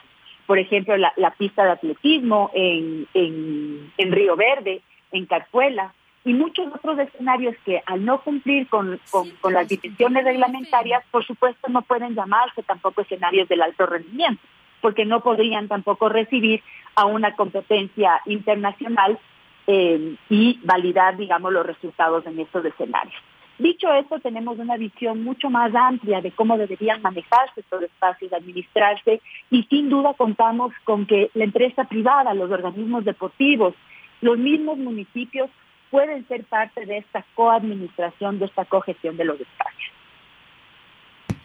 Por 0.46 0.60
ejemplo, 0.60 0.96
la, 0.98 1.32
pista 1.38 1.64
de 1.64 1.72
atletismo 1.72 2.52
en, 2.54 3.08
en, 3.14 4.12
Río 4.12 4.36
Verde, 4.36 4.82
en 5.12 5.26
Carpuela, 5.26 5.94
y 6.26 6.34
muchos 6.34 6.68
otros 6.74 7.00
escenarios 7.00 7.56
que 7.66 7.82
al 7.86 8.06
no 8.06 8.22
cumplir 8.22 8.68
con, 8.68 9.00
con, 9.12 9.30
con, 9.42 9.54
las 9.54 9.68
dimensiones 9.68 10.24
reglamentarias, 10.24 11.04
por 11.12 11.26
supuesto 11.26 11.68
no 11.70 11.82
pueden 11.82 12.16
llamarse 12.16 12.64
tampoco 12.64 13.02
escenarios 13.02 13.50
del 13.50 13.62
alto 13.62 13.86
rendimiento, 13.86 14.42
porque 14.82 15.06
no 15.06 15.22
podrían 15.22 15.68
tampoco 15.68 16.08
recibir 16.08 16.64
a 16.96 17.06
una 17.06 17.36
competencia 17.36 18.22
internacional 18.26 19.20
eh, 19.68 20.16
y 20.30 20.60
validar, 20.64 21.18
digamos, 21.18 21.52
los 21.52 21.66
resultados 21.66 22.26
en 22.26 22.40
estos 22.40 22.64
escenarios. 22.66 23.22
Dicho 23.60 23.94
esto, 23.94 24.20
tenemos 24.20 24.58
una 24.58 24.78
visión 24.78 25.24
mucho 25.24 25.50
más 25.50 25.74
amplia 25.76 26.22
de 26.22 26.32
cómo 26.32 26.58
deberían 26.58 27.02
manejarse 27.02 27.62
estos 27.62 27.84
espacios, 27.84 28.34
administrarse, 28.34 29.22
y 29.52 29.64
sin 29.64 29.90
duda 29.90 30.16
contamos 30.16 30.74
con 30.86 31.06
que 31.06 31.30
la 31.34 31.44
empresa 31.44 31.84
privada, 31.84 32.34
los 32.34 32.50
organismos 32.50 33.06
deportivos, 33.06 33.76
los 34.22 34.38
mismos 34.38 34.78
municipios 34.78 35.50
pueden 35.94 36.28
ser 36.28 36.44
parte 36.46 36.88
de 36.88 36.98
esta 36.98 37.24
coadministración, 37.36 38.40
de 38.40 38.46
esta 38.46 38.66
cogestión 38.66 39.16
de 39.16 39.26
los 39.26 39.40
espacios. 39.40 39.94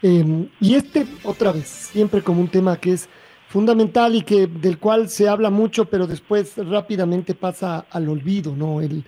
Eh, 0.01 0.49
y 0.59 0.73
este, 0.73 1.05
otra 1.23 1.51
vez, 1.51 1.67
siempre 1.67 2.23
como 2.23 2.41
un 2.41 2.47
tema 2.47 2.75
que 2.75 2.93
es 2.93 3.07
fundamental 3.47 4.15
y 4.15 4.23
que 4.23 4.47
del 4.47 4.79
cual 4.79 5.07
se 5.07 5.29
habla 5.29 5.51
mucho, 5.51 5.85
pero 5.85 6.07
después 6.07 6.55
rápidamente 6.57 7.35
pasa 7.35 7.85
al 7.91 8.09
olvido, 8.09 8.55
¿no? 8.55 8.81
El, 8.81 9.03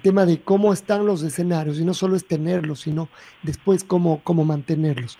tema 0.00 0.24
de 0.24 0.40
cómo 0.40 0.72
están 0.72 1.04
los 1.04 1.22
escenarios, 1.22 1.78
y 1.78 1.84
no 1.84 1.92
solo 1.92 2.16
es 2.16 2.26
tenerlos, 2.26 2.80
sino 2.80 3.10
después 3.42 3.84
cómo, 3.84 4.22
cómo 4.24 4.46
mantenerlos. 4.46 5.18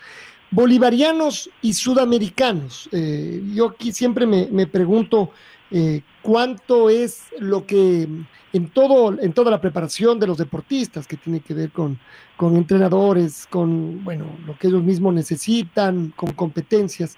Bolivarianos 0.51 1.51
y 1.61 1.75
sudamericanos. 1.75 2.89
Eh, 2.93 3.43
yo 3.53 3.69
aquí 3.69 3.93
siempre 3.93 4.25
me, 4.25 4.67
pregunto 4.67 5.33
eh, 5.71 6.03
cuánto 6.23 6.91
es 6.91 7.25
lo 7.39 7.67
que 7.67 8.09
en 8.53 8.69
todo, 8.69 9.21
en 9.21 9.33
toda 9.33 9.51
la 9.51 9.61
preparación 9.61 10.19
de 10.19 10.27
los 10.27 10.39
deportistas, 10.39 11.07
que 11.07 11.17
tiene 11.17 11.41
que 11.41 11.55
ver 11.55 11.71
con, 11.71 11.99
con 12.37 12.57
entrenadores, 12.57 13.47
con 13.51 14.03
bueno, 14.05 14.27
lo 14.47 14.59
que 14.59 14.69
ellos 14.69 14.83
mismos 14.83 15.15
necesitan, 15.15 16.13
con 16.17 16.33
competencias. 16.33 17.17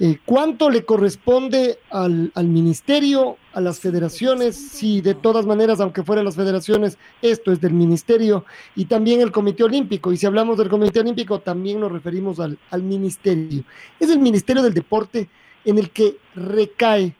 Eh, 0.00 0.18
¿Cuánto 0.24 0.70
le 0.70 0.84
corresponde 0.84 1.78
al, 1.90 2.32
ministerio, 2.36 3.36
a 3.52 3.60
las 3.60 3.78
federaciones? 3.78 4.56
Si 4.56 5.00
de 5.00 5.14
todas 5.14 5.46
maneras, 5.46 5.80
aunque 5.80 6.02
fueran 6.02 6.24
las 6.24 6.34
federaciones, 6.34 6.98
esto 7.22 7.52
es 7.52 7.60
del 7.60 7.74
ministerio 7.74 8.44
y 8.74 8.86
también 8.86 9.20
el 9.20 9.30
Comité 9.30 9.62
Olímpico. 9.62 10.12
Y 10.12 10.16
si 10.16 10.26
hablamos 10.26 10.58
del 10.58 10.68
Comité 10.68 10.98
Olímpico, 10.98 11.38
también 11.38 11.78
nos 11.78 11.92
referimos 11.92 12.40
al, 12.40 12.58
ministerio. 12.82 13.62
Es 14.00 14.10
el 14.10 14.18
Ministerio 14.18 14.64
del 14.64 14.74
Deporte 14.74 15.28
en 15.64 15.78
el 15.78 15.90
que 15.90 16.16
recae 16.34 17.14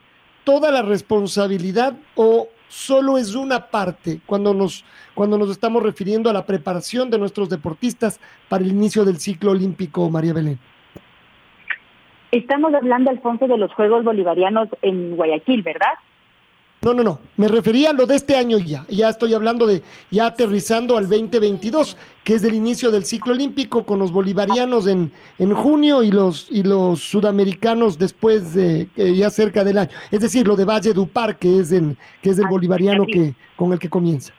toda 0.45 0.71
la 0.71 0.83
responsabilidad 0.83 1.95
o 2.15 2.49
solo 2.69 3.19
es 3.19 3.35
una 3.35 3.69
parte 3.69 4.21
cuando 4.27 4.55
nos, 4.55 4.85
cuando 5.15 5.39
nos 5.39 5.51
estamos 5.51 5.83
refiriendo 5.83 6.31
a 6.31 6.33
la 6.33 6.47
preparación 6.47 7.11
de 7.11 7.19
nuestros 7.19 7.49
deportistas 7.49 8.21
para 8.49 8.65
el 8.65 8.71
inicio 8.71 9.05
del 9.05 9.19
ciclo 9.19 9.53
olímpico, 9.53 10.09
María 10.11 10.33
Belén. 10.33 10.59
Estamos 12.31 12.75
hablando, 12.75 13.11
Alfonso, 13.11 13.47
de 13.47 13.57
los 13.57 13.73
Juegos 13.75 14.03
Bolivarianos 14.03 14.69
en 14.83 15.15
Guayaquil, 15.15 15.63
¿verdad? 15.63 15.95
No, 16.85 16.93
no, 16.93 17.03
no. 17.03 17.19
Me 17.39 17.49
refería 17.49 17.91
a 17.91 17.93
lo 17.95 18.05
de 18.05 18.17
este 18.17 18.37
año 18.37 18.59
ya. 18.59 18.85
Ya 18.91 19.09
estoy 19.09 19.33
hablando 19.33 19.67
de 19.67 19.83
ya 20.11 20.27
aterrizando 20.27 20.99
al 20.99 21.09
2022, 21.09 21.97
que 22.23 22.35
es 22.35 22.45
el 22.45 22.55
inicio 22.55 22.91
del 22.91 23.07
ciclo 23.07 23.33
olímpico 23.33 23.87
con 23.87 23.99
los 23.99 24.13
bolivarianos 24.13 24.87
en, 24.87 25.11
en 25.39 25.55
junio 25.55 26.03
y 26.03 26.11
los 26.11 26.47
y 26.51 26.63
los 26.63 27.01
sudamericanos 27.01 27.99
después 27.99 28.53
de 28.53 28.89
ya 28.97 29.31
cerca 29.31 29.65
del 29.65 29.79
año. 29.79 29.91
Es 30.11 30.21
decir, 30.21 30.47
lo 30.47 30.57
de 30.57 30.67
Valle 30.67 30.93
Dupar, 30.93 31.39
que 31.39 31.59
es 31.61 31.73
en, 31.73 31.97
que 32.21 32.31
es 32.31 32.39
el 32.39 32.49
bolivariano 32.49 33.07
que 33.07 33.33
con 33.57 33.73
el 33.73 33.79
que 33.79 33.89
comienza. 33.89 34.35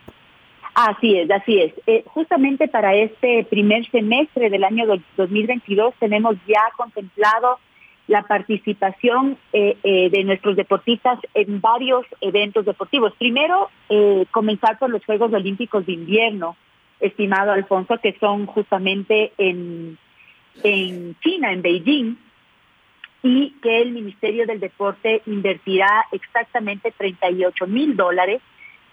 Así 0.75 1.17
es, 1.17 1.31
así 1.31 1.59
es. 1.59 1.73
Eh, 1.87 2.03
justamente 2.05 2.67
para 2.67 2.93
este 2.93 3.45
primer 3.49 3.89
semestre 3.89 4.51
del 4.51 4.65
año 4.65 4.85
2022 5.17 5.95
tenemos 5.99 6.35
ya 6.45 6.61
contemplado 6.77 7.57
la 8.07 8.23
participación 8.23 9.37
eh, 9.51 9.77
eh, 9.83 10.09
de 10.09 10.23
nuestros 10.23 10.55
deportistas 10.55 11.19
en 11.33 11.59
varios 11.59 12.05
eventos 12.21 12.65
deportivos. 12.65 13.13
Primero, 13.17 13.69
eh, 13.89 14.25
comenzar 14.31 14.77
por 14.77 14.89
los 14.89 15.03
Juegos 15.05 15.33
Olímpicos 15.33 15.85
de 15.85 15.93
Invierno, 15.93 16.55
estimado 16.99 17.51
Alfonso, 17.51 17.97
que 18.01 18.15
son 18.19 18.45
justamente 18.45 19.33
en, 19.37 19.97
en 20.63 21.15
China, 21.19 21.51
en 21.51 21.61
Beijing, 21.61 22.15
y 23.23 23.55
que 23.61 23.81
el 23.81 23.91
Ministerio 23.91 24.45
del 24.45 24.59
Deporte 24.59 25.23
invertirá 25.25 26.05
exactamente 26.11 26.93
38 26.95 27.65
mil 27.65 27.95
dólares 27.95 28.39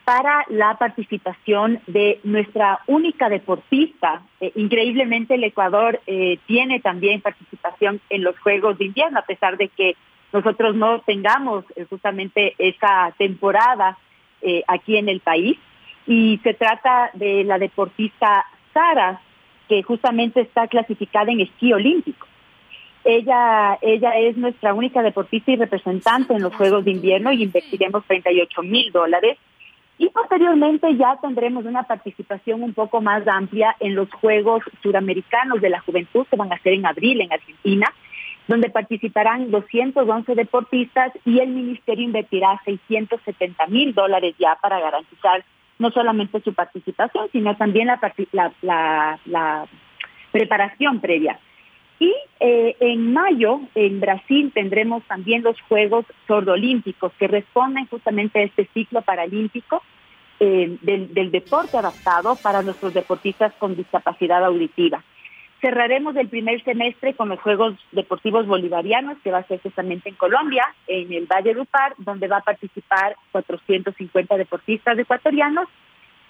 para 0.05 0.45
la 0.49 0.77
participación 0.79 1.81
de 1.87 2.21
nuestra 2.25 2.81
única 2.87 3.29
deportista. 3.29 4.23
Eh, 4.41 4.53
increíblemente 4.57 5.35
el 5.35 5.45
Ecuador 5.45 6.01
eh, 6.07 6.39
tiene 6.47 6.81
también 6.81 7.21
participación 7.21 8.01
en 8.11 8.25
los 8.25 8.39
Juegos 8.41 8.79
de 8.79 8.87
Invierno, 8.87 9.21
a 9.21 9.27
pesar 9.27 9.57
de 9.57 9.69
que 9.69 9.97
nosotros 10.33 10.75
no 10.75 11.01
tengamos 11.03 11.65
eh, 11.77 11.87
justamente 11.89 12.55
esa 12.59 13.15
temporada 13.19 13.99
aquí 14.67 14.97
en 14.97 15.09
el 15.09 15.21
país. 15.21 15.57
Y 16.05 16.41
se 16.43 16.53
trata 16.55 17.11
de 17.13 17.45
la 17.45 17.59
deportista 17.59 18.45
Sara, 18.75 19.21
que 19.69 19.85
justamente 19.85 20.41
está 20.41 20.67
clasificada 20.67 21.31
en 21.31 21.43
esquí 21.43 21.73
olímpico. 21.73 22.27
Ella, 23.05 23.79
ella 23.83 24.19
es 24.19 24.37
nuestra 24.37 24.75
única 24.75 25.01
deportista 25.01 25.53
y 25.53 25.57
representante 25.57 26.35
en 26.35 26.43
los 26.43 26.53
Juegos 26.57 26.85
de 26.85 26.91
Invierno 26.91 27.33
y 27.33 27.45
invertiremos 27.45 28.05
38 28.05 28.63
mil 28.65 28.91
dólares 28.91 29.39
y 29.99 30.09
posteriormente 30.09 30.97
ya 30.97 31.19
tendremos 31.21 31.65
una 31.65 31.85
participación 31.85 32.63
un 32.63 32.73
poco 32.73 33.01
más 33.01 33.27
amplia 33.29 33.77
en 33.79 33.95
los 33.95 34.11
Juegos 34.13 34.63
Suramericanos 34.83 35.61
de 35.61 35.71
la 35.71 35.81
Juventud 35.81 36.27
que 36.29 36.37
van 36.37 36.53
a 36.53 36.59
ser 36.59 36.73
en 36.73 36.87
abril 36.87 37.21
en 37.21 37.33
Argentina, 37.33 37.87
donde 38.49 38.71
participarán 38.71 39.51
211 39.51 40.35
deportistas 40.35 41.13
y 41.25 41.39
el 41.39 41.51
ministerio 41.51 42.05
invertirá 42.05 42.61
670 42.65 43.67
mil 43.69 43.95
dólares 43.95 44.35
ya 44.39 44.57
para 44.61 44.81
garantizar 44.81 45.45
no 45.79 45.91
solamente 45.91 46.41
su 46.41 46.55
participación, 46.55 47.29
sino 47.33 47.57
también 47.57 47.89
la, 48.33 48.53
la, 49.27 49.67
preparación 50.31 51.01
previa. 51.01 51.39
Y 52.03 52.13
eh, 52.41 52.75
en 52.81 53.13
mayo, 53.13 53.61
en 53.77 54.01
Brasil, 54.01 54.51
tendremos 54.53 55.05
también 55.05 55.45
los 55.45 55.61
Juegos 55.69 56.05
Sordolímpicos, 56.27 57.13
que 57.17 57.29
responden 57.29 57.87
justamente 57.87 58.41
a 58.41 58.43
este 58.43 58.69
ciclo 58.75 59.03
paralímpico 59.03 59.85
eh, 60.41 60.79
del, 60.81 61.31
deporte 61.31 61.77
adaptado 61.77 62.35
para 62.35 62.63
nuestros 62.63 62.93
deportistas 62.93 63.53
con 63.53 63.77
discapacidad 63.77 64.45
auditiva. 64.45 65.05
Cerraremos 65.61 66.17
el 66.17 66.29
primer 66.29 66.65
semestre 66.65 67.15
con 67.15 67.29
los 67.29 67.39
Juegos 67.39 67.77
Deportivos 67.93 68.49
Bolivarianos, 68.49 69.19
que 69.23 69.31
va 69.31 69.39
a 69.39 69.47
ser 69.47 69.61
justamente 69.61 70.09
en 70.09 70.17
Colombia, 70.17 70.75
en 70.89 71.13
el 71.13 71.27
Valle 71.27 71.57
Upar, 71.57 71.95
donde 71.99 72.27
va 72.27 72.39
a 72.39 72.43
participar 72.43 73.15
450 73.31 74.37
deportistas 74.39 74.99
ecuatorianos. 74.99 75.69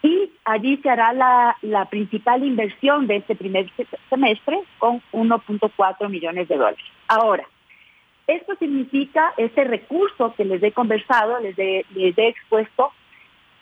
Y 0.02 0.30
allí 0.44 0.78
se 0.78 0.90
hará 0.90 1.12
la, 1.12 1.84
principal 1.90 2.44
inversión 2.44 3.06
de 3.06 3.16
este 3.16 3.34
primer 3.36 3.70
semestre 4.10 4.60
con 4.78 5.00
1.4 5.12 6.08
millones 6.08 6.48
de 6.48 6.56
dólares. 6.56 6.84
Ahora, 7.06 7.44
esto 8.26 8.54
significa 8.56 9.32
ese 9.36 9.64
recurso 9.64 10.34
que 10.36 10.44
les 10.44 10.62
he 10.62 10.72
conversado, 10.72 11.38
les 11.40 11.56
les 11.56 12.18
he 12.18 12.28
expuesto, 12.28 12.92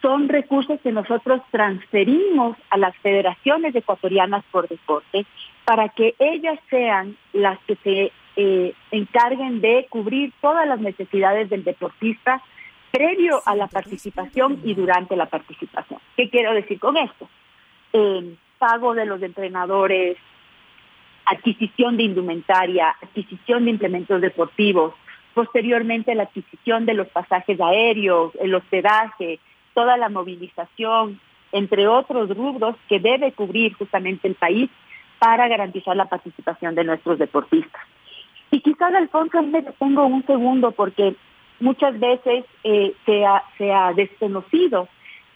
son 0.02 0.28
recursos 0.28 0.80
que 0.80 0.92
nosotros 0.92 1.42
transferimos 1.50 2.56
a 2.70 2.78
las 2.78 2.96
federaciones 2.98 3.74
ecuatorianas 3.74 4.44
por 4.50 4.68
deporte 4.68 5.26
para 5.64 5.88
que 5.90 6.14
ellas 6.18 6.58
sean 6.70 7.16
las 7.32 7.58
que 7.66 7.76
se 7.76 8.12
eh, 8.36 8.74
encarguen 8.90 9.60
de 9.60 9.86
cubrir 9.90 10.32
todas 10.40 10.66
las 10.66 10.80
necesidades 10.80 11.50
del 11.50 11.64
deportista 11.64 12.42
previo 12.90 13.42
a 13.44 13.54
la 13.54 13.66
participación 13.66 14.60
y 14.64 14.74
durante 14.74 15.16
la 15.16 15.26
participación. 15.26 16.00
¿Qué 16.16 16.28
quiero 16.28 16.54
decir 16.54 16.78
con 16.78 16.96
esto? 16.96 17.28
pago 18.58 18.94
de 18.94 19.06
los 19.06 19.20
entrenadores, 19.20 20.16
adquisición 21.24 21.96
de 21.96 22.04
indumentaria, 22.04 22.94
adquisición 23.02 23.64
de 23.64 23.70
implementos 23.70 24.20
deportivos, 24.20 24.94
posteriormente 25.34 26.14
la 26.14 26.24
adquisición 26.24 26.86
de 26.86 26.94
los 26.94 27.08
pasajes 27.08 27.60
aéreos, 27.60 28.32
el 28.40 28.54
hospedaje, 28.54 29.40
toda 29.74 29.96
la 29.96 30.08
movilización, 30.08 31.20
entre 31.52 31.88
otros 31.88 32.28
rubros 32.36 32.76
que 32.88 33.00
debe 33.00 33.32
cubrir 33.32 33.74
justamente 33.74 34.28
el 34.28 34.34
país 34.34 34.70
para 35.18 35.48
garantizar 35.48 35.96
la 35.96 36.08
participación 36.08 36.74
de 36.74 36.84
nuestros 36.84 37.18
deportistas. 37.18 37.82
Y 38.50 38.60
quizás, 38.60 38.94
Alfonso, 38.94 39.42
me 39.42 39.62
detengo 39.62 40.06
un 40.06 40.24
segundo 40.26 40.72
porque 40.72 41.14
muchas 41.60 41.98
veces 41.98 42.44
eh, 42.64 42.94
se, 43.06 43.24
ha, 43.24 43.44
se, 43.56 43.72
ha, 43.72 43.92
desconocido 43.92 44.88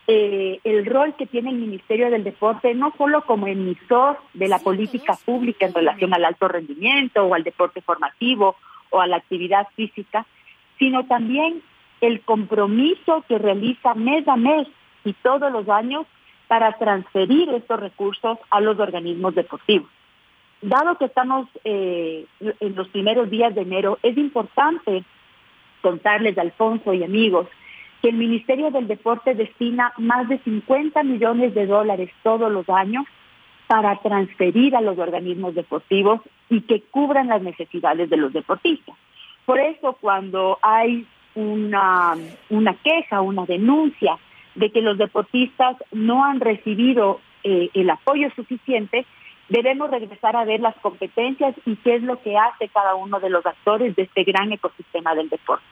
eh, 0.07 0.59
el 0.65 0.85
rol 0.87 1.15
que 1.17 1.27
tiene 1.27 1.51
el 1.51 1.57
Ministerio 1.57 2.11
del 2.11 2.25
Deporte, 2.25 2.75
no 2.75 2.93
solo 2.99 3.23
como 3.23 3.47
emisor 3.47 4.19
de 4.35 4.49
la 4.49 4.59
política 4.59 5.17
pública 5.25 5.67
en 5.67 5.75
relación 5.75 6.13
al 6.13 6.25
alto 6.25 6.49
rendimiento 6.49 7.25
o 7.25 7.35
al 7.35 7.45
deporte 7.45 7.81
formativo 7.81 8.57
o 8.91 9.01
a 9.01 9.07
la 9.07 9.17
actividad 9.17 9.69
física, 9.77 10.27
sino 10.79 11.07
también 11.07 11.63
el 12.01 12.21
compromiso 12.21 13.25
que 13.29 13.39
realiza 13.39 13.95
mes 13.95 14.27
a 14.29 14.37
mes 14.37 14.69
y 15.05 15.13
todos 15.15 15.51
los 15.51 15.69
años 15.69 16.07
para 16.49 16.73
transferir 16.73 17.49
estos 17.51 17.81
recursos 17.81 18.39
a 18.51 18.61
los 18.61 18.79
organismos 18.79 19.35
deportivos. 19.35 19.89
Dado 20.61 20.97
que 20.97 21.07
estamos 21.07 21.49
eh, 21.65 22.27
en 22.41 22.75
los 22.75 22.89
primeros 22.89 23.31
días 23.31 23.55
de 23.55 23.63
enero, 23.63 23.99
es 24.03 24.17
importante 24.17 25.05
contarles, 25.85 26.39
Alfonso 26.39 26.95
y 26.95 27.05
amigos, 27.05 27.47
que 28.01 28.09
el 28.09 28.17
Ministerio 28.17 28.71
del 28.71 28.89
Deporte 28.89 29.35
destina 29.35 29.93
más 29.99 30.27
de 30.31 30.39
50 30.39 31.03
millones 31.03 31.55
de 31.55 31.67
dólares 31.67 32.11
todos 32.23 32.51
los 32.51 32.67
años 32.71 33.05
para 33.67 33.97
transferir 34.01 34.75
a 34.75 34.81
los 34.81 34.99
organismos 34.99 35.55
deportivos 35.55 36.23
y 36.49 36.63
que 36.63 36.81
cubran 36.91 37.29
las 37.29 37.43
necesidades 37.43 38.09
de 38.09 38.17
los 38.17 38.33
deportistas. 38.33 38.97
Por 39.45 39.61
eso, 39.61 39.99
cuando 40.01 40.59
hay 40.63 41.07
una, 41.35 42.15
una 42.49 42.75
queja, 42.83 43.21
una 43.21 43.45
denuncia 43.45 44.17
de 44.55 44.71
que 44.71 44.81
los 44.81 44.97
deportistas 44.97 45.77
no 45.93 46.25
han 46.25 46.41
recibido 46.41 47.21
eh, 47.43 47.69
el 47.75 47.91
apoyo 47.91 48.31
suficiente, 48.35 49.05
debemos 49.49 49.91
regresar 49.91 50.37
a 50.37 50.45
ver 50.45 50.61
las 50.61 50.75
competencias 50.77 51.55
y 51.67 51.77
qué 51.77 51.97
es 51.97 52.03
lo 52.03 52.21
que 52.23 52.37
hace 52.37 52.69
cada 52.69 52.95
uno 52.95 53.21
de 53.21 53.31
los 53.31 53.45
actores 53.45 53.95
de 53.97 54.03
este 54.03 54.25
gran 54.25 54.53
ecosistema 54.53 55.15
del 55.15 55.29
deporte. 55.29 55.65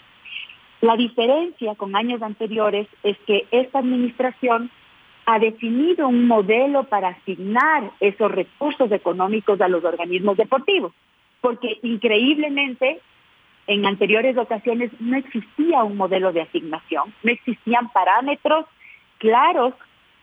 La 0.81 0.97
diferencia 0.97 1.75
con 1.77 1.95
años 1.95 2.23
anteriores 2.23 2.89
es 3.03 3.17
que 3.27 3.47
esta 3.51 3.79
administración 3.79 4.71
ha 5.27 5.39
definido 5.39 6.09
un 6.09 6.27
modelo 6.27 6.85
para 6.85 7.09
asignar 7.09 7.93
esos 8.01 8.31
recursos 8.31 8.91
económicos 8.91 9.61
a 9.61 9.69
los 9.69 9.85
organismos 9.85 10.37
deportivos, 10.37 10.93
porque 11.41 11.79
increíblemente 11.83 13.01
en 13.69 13.87
anteriores 13.87 14.37
ocasiones 14.37 14.91
no 14.99 15.17
existía 15.17 15.85
un 15.85 15.97
modelo 15.97 16.33
de 16.33 16.43
asignación, 16.43 17.15
no 17.23 17.31
existían 17.31 17.89
parámetros 17.93 18.67
claros 19.19 19.75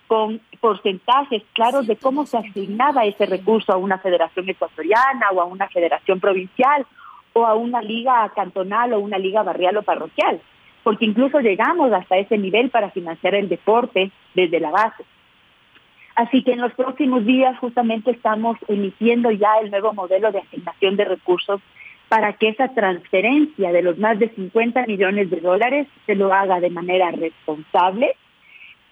con 0.10 0.42
porcentajes 0.60 1.44
claros 1.54 1.86
de 1.86 1.96
cómo 1.96 2.26
se 2.26 2.40
asignaba 2.40 3.06
ese 3.06 3.28
recurso 3.28 3.72
a 3.72 3.78
una 3.78 4.00
federación 4.00 4.50
ecuatoriana 4.50 5.30
o 5.32 5.40
a 5.40 5.46
una 5.46 5.70
federación 5.70 6.20
provincial 6.20 6.88
o 7.34 7.46
a 7.46 7.54
una 7.54 7.80
liga 7.84 8.28
cantonal 8.36 8.94
o 8.94 9.00
una 9.00 9.20
liga 9.20 9.44
barrial 9.44 9.78
o 9.78 9.84
parroquial, 9.84 10.42
porque 10.84 11.06
incluso 11.06 11.40
llegamos 11.42 11.94
hasta 11.94 12.18
ese 12.18 12.40
nivel 12.40 12.72
para 12.72 12.90
financiar 12.90 13.36
el 13.36 13.50
deporte 13.50 14.10
desde 14.34 14.60
la 14.60 14.72
base. 14.72 15.06
Así 16.16 16.44
que 16.44 16.54
en 16.54 16.62
los 16.62 16.74
próximos 16.74 17.24
días 17.24 17.56
justamente 17.60 18.10
estamos 18.10 18.58
emitiendo 18.68 19.30
ya 19.30 19.60
el 19.62 19.70
nuevo 19.70 19.94
modelo 19.94 20.32
de 20.32 20.40
asignación 20.40 20.96
de 20.96 21.06
recursos 21.06 21.62
para 22.08 22.34
que 22.34 22.50
esa 22.50 22.70
transferencia 22.70 23.72
de 23.72 23.84
los 23.84 24.00
más 24.00 24.18
de 24.18 24.30
50 24.30 24.88
millones 24.88 25.30
de 25.30 25.40
dólares 25.40 25.88
se 26.08 26.16
lo 26.16 26.34
haga 26.34 26.60
de 26.60 26.72
manera 26.72 27.12
responsable, 27.12 28.16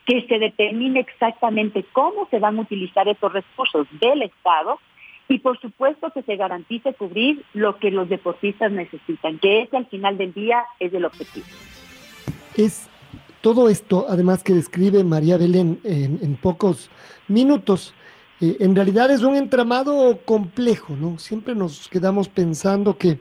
que 0.08 0.26
se 0.28 0.40
determine 0.40 1.02
exactamente 1.02 1.86
cómo 1.92 2.28
se 2.32 2.40
van 2.40 2.58
a 2.58 2.62
utilizar 2.62 3.08
esos 3.10 3.32
recursos 3.32 3.86
del 4.00 4.24
Estado 4.24 4.80
y 5.28 5.40
por 5.40 5.60
supuesto 5.60 6.10
que 6.12 6.24
se 6.24 6.38
garantice 6.38 6.94
cubrir 6.94 7.44
lo 7.54 7.78
que 7.78 7.92
los 7.92 8.08
deportistas 8.08 8.72
necesitan, 8.72 9.38
que 9.40 9.64
ese 9.64 9.76
al 9.76 9.86
final 9.88 10.18
del 10.18 10.34
día 10.34 10.64
es 10.80 10.94
el 10.94 11.04
objetivo. 11.04 11.46
Es 12.56 12.90
todo 13.42 13.68
esto, 13.68 14.06
además 14.08 14.44
que 14.44 14.54
describe 14.54 15.04
María 15.04 15.38
Belén 15.38 15.82
en, 15.84 16.38
pocos 16.38 16.90
minutos, 17.28 17.94
eh, 18.40 18.56
en 18.62 18.76
realidad 18.76 19.12
es 19.12 19.22
un 19.22 19.36
entramado 19.36 20.20
complejo, 20.24 20.96
¿no? 20.96 21.20
Siempre 21.20 21.54
nos 21.54 21.90
quedamos 21.90 22.30
pensando 22.30 22.98
que 22.98 23.20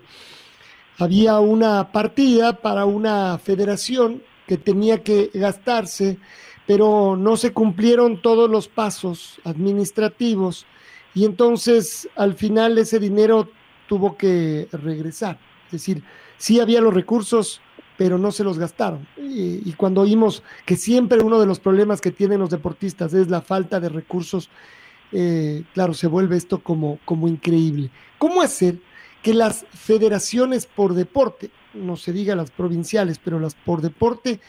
había 0.99 1.41
una 1.41 1.91
partida 1.91 2.55
para 2.55 2.85
una 2.85 3.39
federación 3.39 4.23
que 4.47 4.57
tenía 4.57 5.03
que 5.03 5.31
gastarse, 5.35 6.19
pero 6.67 7.17
no 7.17 7.37
se 7.37 7.53
cumplieron 7.53 8.21
todos 8.21 8.51
los 8.51 8.69
pasos 8.69 9.41
administrativos 9.45 10.67
y 11.15 11.25
entonces 11.25 12.09
al 12.17 12.35
final 12.35 12.77
ese 12.79 12.99
dinero 12.99 13.49
tuvo 13.89 14.17
que 14.17 14.69
regresar. 14.73 15.39
Es 15.67 15.73
decir, 15.73 16.03
sí 16.37 16.61
había 16.61 16.81
los 16.81 16.93
recursos, 16.93 17.61
pero 17.97 18.19
no 18.19 18.33
se 18.33 18.45
los 18.45 18.59
gastaron. 18.59 19.07
Y, 19.17 19.73
cuando 19.73 20.03
oímos 20.03 20.43
que 20.65 20.77
siempre 20.77 21.23
uno 21.23 21.41
de 21.41 21.47
los 21.47 21.61
problemas 21.61 22.01
que 22.01 22.11
tienen 22.11 22.41
los 22.41 22.51
deportistas 22.51 23.15
es 23.15 23.29
la 23.29 23.41
falta 23.41 23.81
de 23.81 23.89
recursos, 23.89 24.51
eh, 25.13 25.65
claro, 25.73 25.95
se 25.95 26.07
vuelve 26.07 26.37
esto 26.37 26.59
como, 26.59 26.99
como 27.05 27.29
increíble. 27.29 27.91
¿Cómo 28.19 28.43
hacer 28.43 28.79
que 29.23 29.35
las 29.35 29.65
federaciones 29.73 30.67
por 30.67 30.95
deporte, 30.95 31.51
no 31.75 31.97
se 31.97 32.13
diga 32.13 32.37
las 32.37 32.51
provinciales, 32.51 33.19
pero 33.19 33.41
las 33.41 33.55
por 33.55 33.81
deporte, 33.81 34.41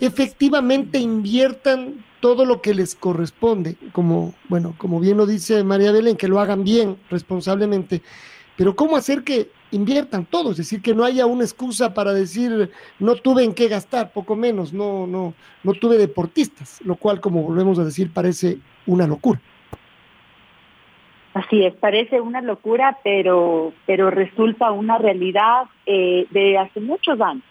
efectivamente 0.00 0.98
inviertan 0.98 2.04
todo 2.20 2.44
lo 2.44 2.60
que 2.60 2.74
les 2.74 2.94
corresponde, 2.94 3.76
como, 3.92 4.34
bueno, 4.48 4.74
como 4.78 5.00
bien 5.00 5.16
lo 5.16 5.26
dice 5.26 5.64
María 5.64 5.92
Belén, 5.92 6.16
que 6.16 6.28
lo 6.28 6.40
hagan 6.40 6.64
bien, 6.64 6.96
responsablemente, 7.10 8.02
pero 8.56 8.76
¿cómo 8.76 8.96
hacer 8.96 9.24
que 9.24 9.48
inviertan 9.70 10.26
todo? 10.26 10.50
Es 10.50 10.58
decir, 10.58 10.82
que 10.82 10.94
no 10.94 11.04
haya 11.04 11.24
una 11.24 11.44
excusa 11.44 11.94
para 11.94 12.12
decir, 12.12 12.70
no 12.98 13.14
tuve 13.16 13.44
en 13.44 13.54
qué 13.54 13.68
gastar, 13.68 14.12
poco 14.12 14.36
menos, 14.36 14.72
no, 14.72 15.06
no, 15.06 15.32
no 15.62 15.72
tuve 15.72 15.96
deportistas, 15.96 16.80
lo 16.84 16.96
cual, 16.96 17.20
como 17.20 17.42
volvemos 17.42 17.78
a 17.78 17.84
decir, 17.84 18.12
parece 18.12 18.58
una 18.86 19.06
locura. 19.06 19.40
Así 21.32 21.64
es, 21.64 21.74
parece 21.74 22.20
una 22.20 22.42
locura, 22.42 22.98
pero, 23.02 23.72
pero 23.86 24.10
resulta 24.10 24.72
una 24.72 24.98
realidad 24.98 25.62
eh, 25.86 26.26
de 26.30 26.58
hace 26.58 26.80
muchos 26.80 27.20
años. 27.20 27.44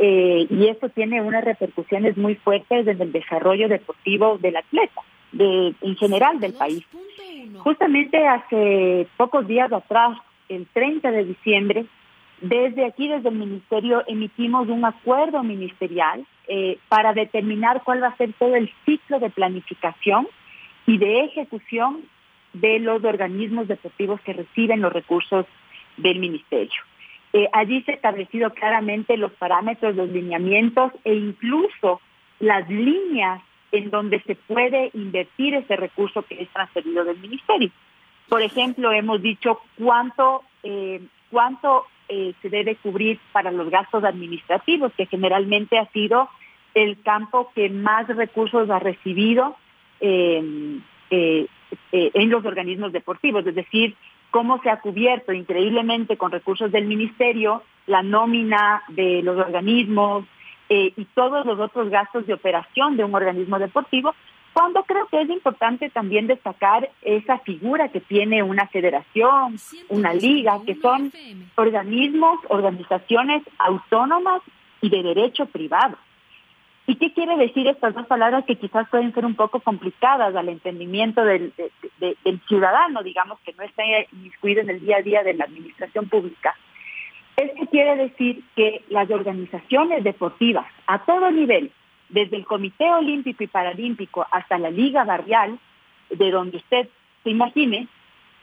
Eh, 0.00 0.46
y 0.48 0.68
esto 0.68 0.88
tiene 0.90 1.20
unas 1.20 1.44
repercusiones 1.44 2.16
muy 2.16 2.36
fuertes 2.36 2.86
en 2.86 3.00
el 3.00 3.10
desarrollo 3.10 3.68
deportivo 3.68 4.38
del 4.38 4.56
atleta, 4.56 5.02
de, 5.32 5.74
en 5.80 5.96
general 5.96 6.38
del 6.38 6.54
país. 6.54 6.84
Justamente 7.58 8.26
hace 8.26 9.08
pocos 9.16 9.46
días 9.48 9.72
atrás, 9.72 10.16
el 10.48 10.66
30 10.72 11.10
de 11.10 11.24
diciembre, 11.24 11.86
desde 12.40 12.86
aquí, 12.86 13.08
desde 13.08 13.28
el 13.28 13.34
Ministerio, 13.34 14.04
emitimos 14.06 14.68
un 14.68 14.84
acuerdo 14.84 15.42
ministerial 15.42 16.24
eh, 16.46 16.78
para 16.88 17.12
determinar 17.12 17.82
cuál 17.82 18.02
va 18.02 18.08
a 18.08 18.16
ser 18.16 18.32
todo 18.34 18.54
el 18.54 18.70
ciclo 18.84 19.18
de 19.18 19.30
planificación 19.30 20.28
y 20.86 20.98
de 20.98 21.24
ejecución 21.24 22.02
de 22.52 22.78
los 22.78 23.02
organismos 23.02 23.66
deportivos 23.66 24.20
que 24.20 24.32
reciben 24.32 24.80
los 24.80 24.92
recursos 24.92 25.46
del 25.96 26.20
ministerio. 26.20 26.80
Eh, 27.32 27.48
allí 27.52 27.82
se 27.82 27.92
ha 27.92 27.94
establecido 27.94 28.50
claramente 28.50 29.16
los 29.16 29.32
parámetros, 29.32 29.94
los 29.94 30.08
lineamientos 30.08 30.92
e 31.04 31.14
incluso 31.14 32.00
las 32.40 32.68
líneas 32.70 33.42
en 33.70 33.90
donde 33.90 34.20
se 34.22 34.34
puede 34.34 34.90
invertir 34.94 35.54
ese 35.54 35.76
recurso 35.76 36.22
que 36.22 36.40
es 36.42 36.48
transferido 36.48 37.04
del 37.04 37.18
ministerio. 37.18 37.70
Por 38.28 38.40
ejemplo, 38.42 38.92
hemos 38.92 39.20
dicho 39.20 39.60
cuánto, 39.76 40.42
eh, 40.62 41.02
cuánto 41.30 41.86
eh, 42.08 42.32
se 42.40 42.48
debe 42.48 42.76
cubrir 42.76 43.18
para 43.32 43.50
los 43.50 43.68
gastos 43.68 44.04
administrativos, 44.04 44.92
que 44.94 45.04
generalmente 45.06 45.78
ha 45.78 45.86
sido 45.90 46.30
el 46.72 47.00
campo 47.02 47.52
que 47.54 47.68
más 47.68 48.08
recursos 48.08 48.70
ha 48.70 48.78
recibido 48.78 49.56
en 50.00 50.82
los 52.30 52.44
organismos 52.44 52.92
deportivos, 52.92 53.46
es 53.46 53.54
decir, 53.54 53.96
cómo 54.38 54.62
se 54.62 54.70
ha 54.70 54.80
cubierto 54.80 55.32
increíblemente 55.32 56.16
con 56.16 56.30
recursos 56.30 56.70
del 56.70 56.86
ministerio 56.86 57.64
la 57.88 58.04
nómina 58.04 58.84
de 58.86 59.20
los 59.24 59.36
organismos 59.36 60.26
eh, 60.68 60.92
y 60.96 61.04
todos 61.06 61.44
los 61.44 61.58
otros 61.58 61.90
gastos 61.90 62.24
de 62.24 62.34
operación 62.34 62.96
de 62.96 63.02
un 63.02 63.12
organismo 63.16 63.58
deportivo, 63.58 64.14
cuando 64.52 64.84
creo 64.84 65.08
que 65.08 65.22
es 65.22 65.28
importante 65.28 65.90
también 65.90 66.28
destacar 66.28 66.88
esa 67.02 67.38
figura 67.40 67.88
que 67.88 67.98
tiene 68.00 68.44
una 68.44 68.68
federación, 68.68 69.56
una 69.88 70.14
liga, 70.14 70.60
que 70.64 70.76
son 70.76 71.12
organismos, 71.56 72.38
organizaciones 72.48 73.42
autónomas 73.58 74.40
y 74.80 74.88
de 74.88 75.02
derecho 75.02 75.46
privado. 75.46 75.98
¿Y 76.88 76.96
qué 76.96 77.12
quiere 77.12 77.36
decir 77.36 77.66
estas 77.68 77.94
dos 77.94 78.06
palabras 78.06 78.46
que 78.46 78.56
quizás 78.56 78.88
pueden 78.88 79.12
ser 79.12 79.26
un 79.26 79.34
poco 79.34 79.60
complicadas 79.60 80.34
al 80.34 80.48
entendimiento 80.48 81.22
del, 81.22 81.52
ciudadano, 82.48 83.02
digamos, 83.02 83.38
que 83.40 83.52
no 83.52 83.62
está 83.62 83.82
inmiscuido 84.10 84.62
en 84.62 84.70
el 84.70 84.80
día 84.80 84.96
a 84.96 85.02
día 85.02 85.22
de 85.22 85.34
la 85.34 85.44
administración 85.44 86.08
pública? 86.08 86.56
Esto 87.36 87.66
quiere 87.70 87.94
decir 87.96 88.42
que 88.56 88.82
las 88.88 89.10
organizaciones 89.10 90.02
deportivas 90.02 90.64
a 90.86 91.04
todo 91.04 91.30
nivel, 91.30 91.72
desde 92.08 92.36
el 92.36 92.46
Comité 92.46 92.90
Olímpico 92.90 93.44
y 93.44 93.48
Paralímpico 93.48 94.26
hasta 94.30 94.58
la 94.58 94.70
Liga 94.70 95.04
Barrial, 95.04 95.58
de 96.08 96.30
donde 96.30 96.56
usted 96.56 96.88
se 97.22 97.28
imagine, 97.28 97.86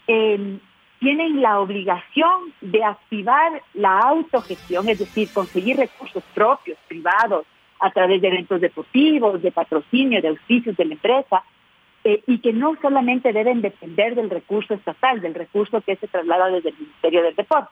eh, 0.06 0.60
tienen 1.00 1.42
la 1.42 1.60
obligación 1.60 2.54
de 2.62 2.84
activar 2.84 3.64
la 3.74 4.02
autogestión, 4.02 4.88
es 4.88 5.00
decir, 5.00 5.34
conseguir 5.34 5.78
recursos 5.78 6.24
propios, 6.36 6.78
privados, 6.88 7.48
a 7.86 7.92
través 7.92 8.20
de 8.20 8.30
eventos 8.30 8.60
deportivos, 8.60 9.44
de 9.44 9.52
patrocinio, 9.52 10.20
de 10.20 10.30
auspicios 10.30 10.76
de 10.76 10.86
la 10.86 10.94
empresa, 10.94 11.44
eh, 12.04 12.24
y 12.26 12.40
que 12.40 12.52
no 12.52 12.76
solamente 12.82 13.32
deben 13.32 13.62
depender 13.62 14.16
del 14.16 14.32
recurso 14.32 14.74
estatal, 14.74 15.22
del 15.22 15.36
recurso 15.36 15.82
que 15.82 15.96
se 15.96 16.08
traslada 16.08 16.48
desde 16.48 16.70
el 16.70 16.78
Ministerio 16.80 17.22
del 17.22 17.36
Deporte. 17.36 17.70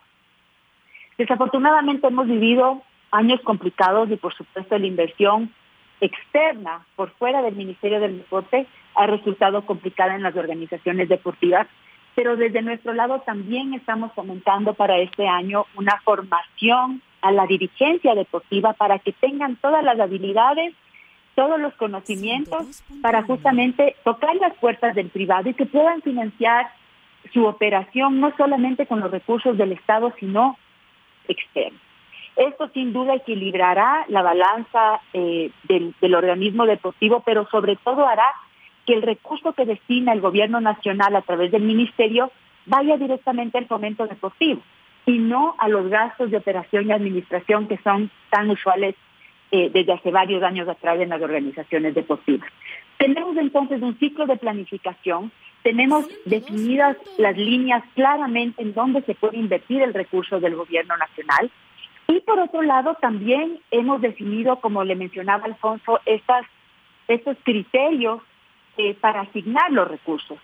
Desafortunadamente 1.18 2.06
hemos 2.08 2.28
vivido 2.28 2.84
años 3.10 3.42
complicados 3.42 4.12
y 4.12 4.16
por 4.18 4.36
supuesto 4.36 4.78
la 4.78 4.86
inversión 4.86 5.52
externa 6.00 6.86
por 6.96 7.10
fuera 7.14 7.42
del 7.42 7.56
Ministerio 7.56 8.00
del 8.00 8.20
Deporte 8.20 8.68
ha 8.94 9.08
resultado 9.08 9.66
complicada 9.66 10.16
en 10.16 10.22
las 10.22 10.36
organizaciones 10.36 11.10
deportivas, 11.10 11.68
pero 12.14 12.36
desde 12.36 12.62
nuestro 12.62 12.94
lado 12.94 13.22
también 13.22 13.74
estamos 13.74 14.12
fomentando 14.14 14.76
para 14.76 15.00
este 15.00 15.28
año 15.28 15.66
una 15.76 16.00
formación 16.04 17.02
a 17.24 17.32
la 17.32 17.48
dirigencia 17.48 18.14
deportiva 18.16 18.74
para 18.74 19.00
que 19.00 19.14
tengan 19.14 19.56
todas 19.56 19.84
las 19.84 19.98
habilidades, 19.98 20.76
todos 21.36 21.60
los 21.60 21.74
conocimientos 21.76 22.84
para 23.02 23.24
justamente 23.24 23.96
tocar 24.04 24.36
las 24.36 24.54
puertas 24.56 24.94
del 24.94 25.10
privado 25.10 25.50
y 25.50 25.54
que 25.54 25.66
puedan 25.66 26.02
financiar 26.02 26.70
su 27.34 27.46
operación 27.46 28.20
no 28.20 28.36
solamente 28.36 28.86
con 28.86 29.00
los 29.00 29.10
recursos 29.10 29.58
del 29.58 29.72
Estado, 29.72 30.14
sino 30.20 30.58
externos. 31.30 31.80
Esto 32.36 32.70
sin 32.74 32.92
duda 32.92 33.16
equilibrará 33.16 34.06
la 34.10 34.22
balanza 34.22 35.00
eh, 35.14 35.50
del, 35.64 35.96
del 36.02 36.16
organismo 36.16 36.66
deportivo, 36.66 37.22
pero 37.26 37.48
sobre 37.50 37.78
todo 37.78 38.06
hará 38.06 38.26
que 38.86 38.94
el 38.94 39.02
recurso 39.02 39.54
que 39.54 39.66
destina 39.66 40.12
el 40.12 40.20
gobierno 40.20 40.60
nacional 40.60 41.16
a 41.16 41.22
través 41.22 41.52
del 41.52 41.64
ministerio 41.64 42.32
vaya 42.66 42.98
directamente 42.98 43.58
al 43.58 43.68
fomento 43.68 44.08
deportivo 44.08 44.62
y 45.06 45.18
no 45.18 45.56
a 45.58 45.68
los 45.68 45.90
gastos 45.90 46.32
de 46.32 46.38
operación 46.38 46.88
y 46.88 46.92
administración 46.92 47.68
que 47.68 47.78
son 47.80 48.10
tan 48.30 48.50
usuales 48.50 48.96
eh, 49.52 49.70
desde 49.72 49.94
hace 49.94 50.12
varios 50.12 50.42
años 50.44 50.68
atrás 50.68 51.00
en 51.00 51.10
las 51.10 51.22
organizaciones 51.22 51.94
deportivas. 51.94 52.50
Tenemos 52.98 53.38
entonces 53.38 53.82
un 53.82 53.98
ciclo 54.00 54.26
de 54.26 54.38
planificación, 54.38 55.32
tenemos 55.62 56.08
definidas 56.26 56.98
las 57.18 57.38
líneas 57.38 57.84
claramente 57.96 58.62
en 58.62 58.74
dónde 58.74 59.02
se 59.04 59.16
puede 59.16 59.38
invertir 59.38 59.82
el 59.82 59.94
recurso 59.94 60.40
del 60.40 60.56
gobierno 60.56 60.96
nacional. 60.98 61.52
Y 62.08 62.20
por 62.22 62.40
otro 62.40 62.62
lado 62.62 62.96
también 63.02 63.60
hemos 63.72 64.02
definido, 64.02 64.60
como 64.60 64.84
le 64.84 64.96
mencionaba 64.96 65.46
Alfonso, 65.46 66.00
estas, 66.06 66.46
estos 67.08 67.38
criterios 67.44 68.22
eh, 68.78 68.94
para 68.96 69.22
asignar 69.22 69.72
los 69.72 69.88
recursos 69.88 70.38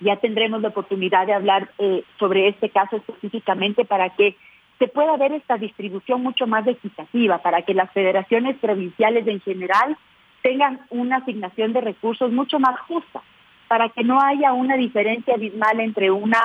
ya 0.00 0.16
tendremos 0.16 0.62
la 0.62 0.68
oportunidad 0.68 1.26
de 1.26 1.34
hablar 1.34 1.70
eh, 1.78 2.04
sobre 2.18 2.48
este 2.48 2.70
caso 2.70 2.96
específicamente 2.96 3.84
para 3.84 4.10
que 4.10 4.36
se 4.78 4.88
pueda 4.88 5.16
ver 5.16 5.32
esta 5.32 5.56
distribución 5.56 6.22
mucho 6.22 6.46
más 6.46 6.66
equitativa, 6.66 7.38
para 7.38 7.62
que 7.62 7.74
las 7.74 7.90
federaciones 7.92 8.56
provinciales 8.58 9.26
en 9.26 9.40
general 9.40 9.96
tengan 10.42 10.80
una 10.90 11.16
asignación 11.16 11.72
de 11.72 11.80
recursos 11.80 12.30
mucho 12.30 12.60
más 12.60 12.78
justa, 12.80 13.22
para 13.66 13.88
que 13.88 14.04
no 14.04 14.20
haya 14.20 14.52
una 14.52 14.76
diferencia 14.76 15.34
abismal 15.34 15.80
entre 15.80 16.10
una 16.10 16.40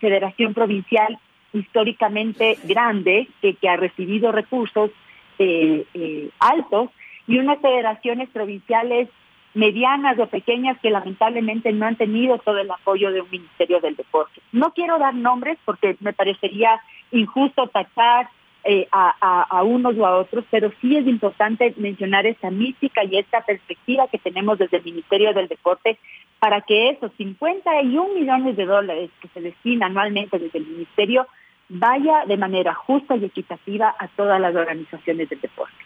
federación 0.00 0.52
provincial 0.52 1.18
históricamente 1.52 2.58
grande 2.64 3.28
que, 3.40 3.54
que 3.54 3.68
ha 3.68 3.76
recibido 3.76 4.32
recursos 4.32 4.90
eh, 5.38 5.86
eh, 5.94 6.30
altos 6.38 6.90
y 7.26 7.38
unas 7.38 7.60
federaciones 7.60 8.28
provinciales 8.30 9.08
medianas 9.54 10.18
o 10.18 10.26
pequeñas 10.26 10.78
que 10.80 10.90
lamentablemente 10.90 11.72
no 11.72 11.86
han 11.86 11.96
tenido 11.96 12.38
todo 12.38 12.58
el 12.58 12.70
apoyo 12.70 13.10
de 13.10 13.22
un 13.22 13.30
Ministerio 13.30 13.80
del 13.80 13.96
Deporte. 13.96 14.40
No 14.52 14.72
quiero 14.72 14.98
dar 14.98 15.14
nombres 15.14 15.58
porque 15.64 15.96
me 16.00 16.12
parecería 16.12 16.80
injusto 17.10 17.66
tachar 17.68 18.28
eh, 18.64 18.86
a, 18.92 19.46
a, 19.48 19.62
unos 19.62 19.96
o 19.96 20.04
a 20.04 20.18
otros, 20.18 20.44
pero 20.50 20.70
sí 20.80 20.96
es 20.96 21.06
importante 21.06 21.72
mencionar 21.76 22.26
esta 22.26 22.50
mística 22.50 23.02
y 23.04 23.16
esta 23.16 23.40
perspectiva 23.40 24.08
que 24.08 24.18
tenemos 24.18 24.58
desde 24.58 24.78
el 24.78 24.84
Ministerio 24.84 25.32
del 25.32 25.48
Deporte 25.48 25.98
para 26.38 26.60
que 26.60 26.90
esos 26.90 27.10
51 27.16 28.14
millones 28.14 28.56
de 28.56 28.66
dólares 28.66 29.10
que 29.20 29.28
se 29.28 29.40
destinan 29.40 29.92
anualmente 29.92 30.38
desde 30.38 30.58
el 30.58 30.66
Ministerio 30.66 31.26
vaya 31.68 32.24
de 32.26 32.36
manera 32.36 32.74
justa 32.74 33.16
y 33.16 33.24
equitativa 33.24 33.94
a 33.98 34.08
todas 34.08 34.40
las 34.40 34.54
organizaciones 34.54 35.28
del 35.28 35.40
deporte. 35.40 35.76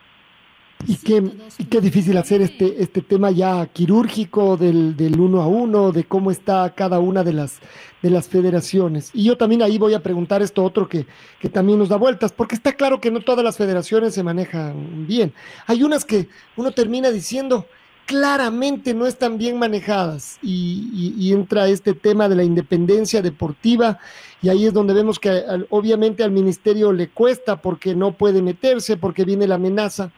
Y 0.86 0.96
qué, 0.96 1.22
qué 1.70 1.80
difícil 1.80 2.16
hacer 2.16 2.42
este, 2.42 2.82
este 2.82 3.00
tema 3.02 3.30
ya 3.30 3.66
quirúrgico 3.66 4.56
del, 4.56 4.96
del 4.96 5.18
uno 5.20 5.42
a 5.42 5.46
uno, 5.46 5.92
de 5.92 6.04
cómo 6.04 6.30
está 6.30 6.72
cada 6.74 6.98
una 6.98 7.22
de 7.22 7.32
las, 7.32 7.60
de 8.02 8.10
las 8.10 8.28
federaciones. 8.28 9.10
Y 9.14 9.24
yo 9.24 9.36
también 9.36 9.62
ahí 9.62 9.78
voy 9.78 9.94
a 9.94 10.02
preguntar 10.02 10.42
esto 10.42 10.64
otro 10.64 10.88
que, 10.88 11.06
que 11.40 11.48
también 11.48 11.78
nos 11.78 11.88
da 11.88 11.96
vueltas, 11.96 12.32
porque 12.32 12.54
está 12.54 12.72
claro 12.72 13.00
que 13.00 13.10
no 13.10 13.20
todas 13.20 13.44
las 13.44 13.56
federaciones 13.56 14.14
se 14.14 14.22
manejan 14.22 15.06
bien. 15.06 15.32
Hay 15.66 15.82
unas 15.82 16.04
que 16.04 16.28
uno 16.56 16.72
termina 16.72 17.10
diciendo, 17.10 17.66
claramente 18.06 18.94
no 18.94 19.06
están 19.06 19.38
bien 19.38 19.58
manejadas 19.58 20.38
y, 20.42 21.32
entra 21.32 21.68
este 21.68 21.94
tema 21.94 22.28
de 22.28 22.36
la 22.36 22.44
independencia 22.44 23.22
deportiva 23.22 23.98
y 24.42 24.48
ahí 24.48 24.66
es 24.66 24.74
donde 24.74 24.92
vemos 24.92 25.18
que 25.18 25.42
obviamente 25.70 26.22
al 26.22 26.30
ministerio 26.30 26.92
le 26.92 27.08
cuesta 27.08 27.62
porque 27.62 27.94
no 27.94 28.12
puede 28.12 28.42
meterse, 28.42 28.96
porque 28.96 29.24
viene 29.24 29.46
la 29.46 29.54
amenaza, 29.54 30.10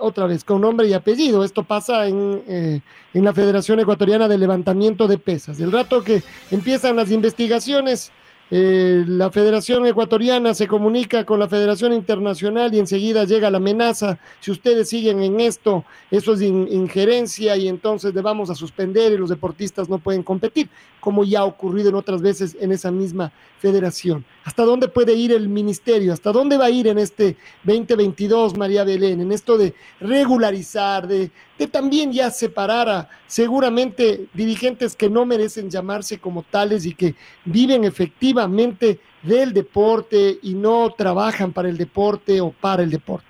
otra 0.00 0.26
vez 0.26 0.44
con 0.44 0.60
nombre 0.60 0.88
y 0.88 0.92
apellido. 0.92 1.44
Esto 1.44 1.62
pasa 1.62 2.06
en, 2.06 2.42
eh, 2.46 2.80
en 3.14 3.24
la 3.24 3.32
Federación 3.32 3.80
Ecuatoriana 3.80 4.28
de 4.28 4.38
Levantamiento 4.38 5.08
de 5.08 5.18
Pesas. 5.18 5.60
El 5.60 5.72
rato 5.72 6.02
que 6.02 6.22
empiezan 6.50 6.96
las 6.96 7.10
investigaciones, 7.10 8.12
eh, 8.50 9.04
la 9.06 9.30
Federación 9.30 9.86
Ecuatoriana 9.86 10.54
se 10.54 10.66
comunica 10.66 11.24
con 11.26 11.38
la 11.38 11.48
Federación 11.48 11.92
Internacional 11.92 12.72
y 12.72 12.78
enseguida 12.78 13.24
llega 13.24 13.50
la 13.50 13.58
amenaza. 13.58 14.18
Si 14.40 14.50
ustedes 14.50 14.88
siguen 14.88 15.22
en 15.22 15.40
esto, 15.40 15.84
eso 16.10 16.32
es 16.32 16.40
injerencia 16.40 17.56
y 17.56 17.68
entonces 17.68 18.14
le 18.14 18.22
vamos 18.22 18.48
a 18.48 18.54
suspender 18.54 19.12
y 19.12 19.18
los 19.18 19.28
deportistas 19.28 19.90
no 19.90 19.98
pueden 19.98 20.22
competir, 20.22 20.70
como 21.00 21.24
ya 21.24 21.40
ha 21.40 21.44
ocurrido 21.44 21.88
en 21.88 21.94
otras 21.94 22.22
veces 22.22 22.56
en 22.60 22.72
esa 22.72 22.90
misma 22.90 23.32
federación. 23.58 24.24
¿Hasta 24.44 24.64
dónde 24.64 24.88
puede 24.88 25.14
ir 25.14 25.32
el 25.32 25.48
ministerio? 25.48 26.12
¿Hasta 26.12 26.32
dónde 26.32 26.56
va 26.56 26.66
a 26.66 26.70
ir 26.70 26.86
en 26.86 26.98
este 26.98 27.36
2022, 27.64 28.56
María 28.56 28.84
Belén? 28.84 29.20
En 29.20 29.32
esto 29.32 29.58
de 29.58 29.74
regularizar, 30.00 31.06
de, 31.06 31.30
también 31.70 32.12
ya 32.12 32.30
separar 32.30 32.88
a 32.88 33.08
seguramente 33.26 34.26
dirigentes 34.32 34.96
que 34.96 35.10
no 35.10 35.26
merecen 35.26 35.70
llamarse 35.70 36.18
como 36.18 36.42
tales 36.42 36.86
y 36.86 36.94
que 36.94 37.14
viven 37.44 37.84
efectivamente 37.84 39.00
del 39.22 39.52
deporte 39.52 40.38
y 40.42 40.54
no 40.54 40.94
trabajan 40.96 41.52
para 41.52 41.68
el 41.68 41.76
deporte 41.76 42.40
o 42.40 42.50
para 42.50 42.82
el 42.82 42.90
deporte. 42.90 43.26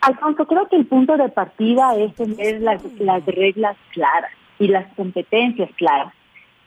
Alfonso, 0.00 0.46
creo 0.46 0.66
que 0.68 0.76
el 0.76 0.86
punto 0.86 1.16
de 1.18 1.28
partida 1.28 1.94
es 1.96 2.14
tener 2.14 2.62
las 2.62 3.26
reglas 3.26 3.76
claras 3.92 4.32
y 4.60 4.68
las 4.68 4.86
competencias 4.94 5.70
claras 5.76 6.14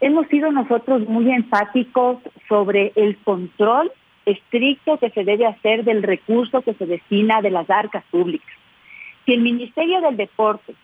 hemos 0.02 0.28
sido 0.28 0.52
nosotros 0.52 1.08
muy 1.08 1.32
enfáticos 1.32 2.18
sobre 2.50 2.92
el 2.96 3.16
control 3.20 3.90
estricto 4.26 4.98
que 4.98 5.10
se 5.12 5.24
debe 5.24 5.46
hacer 5.46 5.86
del 5.86 6.04
recurso 6.04 6.62
que 6.62 6.74
se 6.74 6.86
destina 6.86 7.42
de 7.42 7.52
las 7.52 7.70
arcas 7.70 8.04
públicas. 8.12 8.54
Si 9.26 9.34
el 9.34 9.42
Ministerio 9.42 10.02
del 10.02 10.18
Deporte 10.18 10.76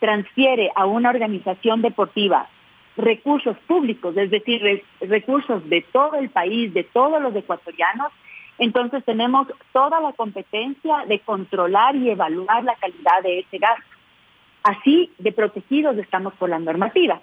transfiere 0.00 0.72
a 0.74 0.86
una 0.86 1.10
organización 1.10 1.82
deportiva 1.82 2.48
recursos 2.96 3.56
públicos, 3.66 4.16
es 4.16 4.30
decir, 4.30 4.82
recursos 5.00 5.68
de 5.68 5.84
todo 5.92 6.16
el 6.16 6.30
país, 6.30 6.74
de 6.74 6.84
todos 6.84 7.22
los 7.22 7.34
ecuatorianos, 7.34 8.12
entonces 8.58 9.04
tenemos 9.04 9.46
toda 9.72 10.00
la 10.00 10.12
competencia 10.12 11.04
de 11.06 11.20
controlar 11.20 11.94
y 11.96 12.10
evaluar 12.10 12.64
la 12.64 12.74
calidad 12.76 13.22
de 13.22 13.40
ese 13.40 13.58
gasto. 13.58 13.93
Así 14.64 15.10
de 15.18 15.30
protegidos 15.30 15.96
estamos 15.98 16.32
por 16.34 16.48
la 16.48 16.58
normativa. 16.58 17.20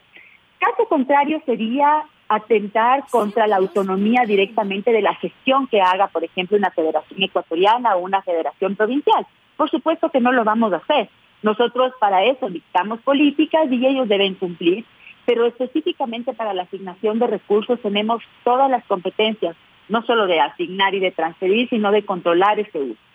Caso 0.60 0.88
contrario 0.88 1.42
sería 1.44 2.04
atentar 2.30 3.04
contra 3.10 3.48
la 3.48 3.58
autonomía 3.58 4.26
directamente 4.28 4.92
de 4.92 5.02
la 5.02 5.16
gestión 5.16 5.68
que 5.68 5.82
haga, 5.82 6.08
por 6.08 6.24
ejemplo, 6.24 6.56
una 6.56 6.70
federación 6.70 7.24
ecuatoriana 7.24 7.96
o 7.96 8.02
una 8.02 8.22
federación 8.22 8.76
provincial. 8.76 9.26
Por 9.58 9.72
supuesto 9.72 10.12
que 10.12 10.22
no 10.22 10.32
lo 10.32 10.44
vamos 10.44 10.72
a 10.72 10.78
hacer. 10.78 11.10
Nosotros 11.42 11.94
para 12.00 12.24
eso 12.26 12.48
dictamos 12.48 13.02
políticas 13.02 13.72
y 13.72 13.86
ellos 13.88 14.08
deben 14.08 14.36
cumplir, 14.36 14.86
pero 15.26 15.48
específicamente 15.48 16.34
para 16.34 16.54
la 16.54 16.64
asignación 16.64 17.18
de 17.18 17.26
recursos 17.26 17.82
tenemos 17.82 18.22
todas 18.44 18.70
las 18.70 18.86
competencias, 18.86 19.56
no 19.90 20.04
solo 20.04 20.28
de 20.28 20.40
asignar 20.40 20.94
y 20.94 21.00
de 21.00 21.12
transferir, 21.12 21.68
sino 21.70 21.92
de 21.92 22.06
controlar 22.06 22.60
ese 22.60 22.78
uso. 22.78 23.11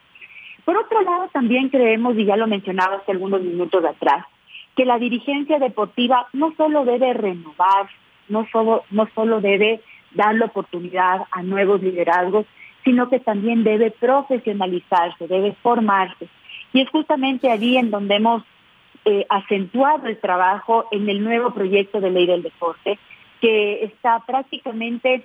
Por 0.66 0.76
otro 0.76 1.00
lado, 1.02 1.28
también 1.32 1.68
creemos, 1.68 2.18
y 2.18 2.24
ya 2.24 2.36
lo 2.36 2.48
mencionaba 2.48 2.96
hace 2.96 3.12
algunos 3.12 3.40
minutos 3.40 3.84
atrás, 3.84 4.26
que 4.74 4.84
la 4.84 4.98
dirigencia 4.98 5.60
deportiva 5.60 6.26
no 6.32 6.52
solo 6.56 6.84
debe 6.84 7.14
renovar, 7.14 7.88
no 8.28 8.48
solo, 8.50 8.82
no 8.90 9.08
solo 9.14 9.40
debe 9.40 9.80
dar 10.10 10.34
la 10.34 10.46
oportunidad 10.46 11.22
a 11.30 11.44
nuevos 11.44 11.80
liderazgos, 11.80 12.46
sino 12.84 13.08
que 13.08 13.20
también 13.20 13.62
debe 13.62 13.92
profesionalizarse, 13.92 15.28
debe 15.28 15.52
formarse. 15.62 16.26
Y 16.72 16.80
es 16.80 16.90
justamente 16.90 17.48
allí 17.48 17.76
en 17.76 17.92
donde 17.92 18.16
hemos 18.16 18.42
eh, 19.04 19.24
acentuado 19.28 20.08
el 20.08 20.18
trabajo 20.18 20.88
en 20.90 21.08
el 21.08 21.22
nuevo 21.22 21.54
proyecto 21.54 22.00
de 22.00 22.10
ley 22.10 22.26
del 22.26 22.42
deporte, 22.42 22.98
que 23.40 23.84
está 23.84 24.18
prácticamente 24.26 25.22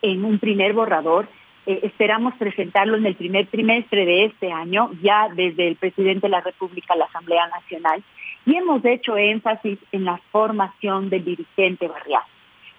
en 0.00 0.24
un 0.24 0.38
primer 0.38 0.74
borrador. 0.74 1.26
Eh, 1.66 1.80
esperamos 1.82 2.34
presentarlo 2.34 2.96
en 2.96 3.06
el 3.06 3.14
primer 3.14 3.46
trimestre 3.46 4.04
de 4.04 4.26
este 4.26 4.52
año, 4.52 4.90
ya 5.02 5.28
desde 5.34 5.68
el 5.68 5.76
presidente 5.76 6.26
de 6.26 6.30
la 6.30 6.40
República 6.40 6.94
a 6.94 6.96
la 6.96 7.06
Asamblea 7.06 7.46
Nacional 7.48 8.02
y 8.46 8.56
hemos 8.56 8.84
hecho 8.84 9.16
énfasis 9.16 9.78
en 9.92 10.04
la 10.04 10.18
formación 10.30 11.08
del 11.08 11.24
dirigente 11.24 11.88
barrial. 11.88 12.22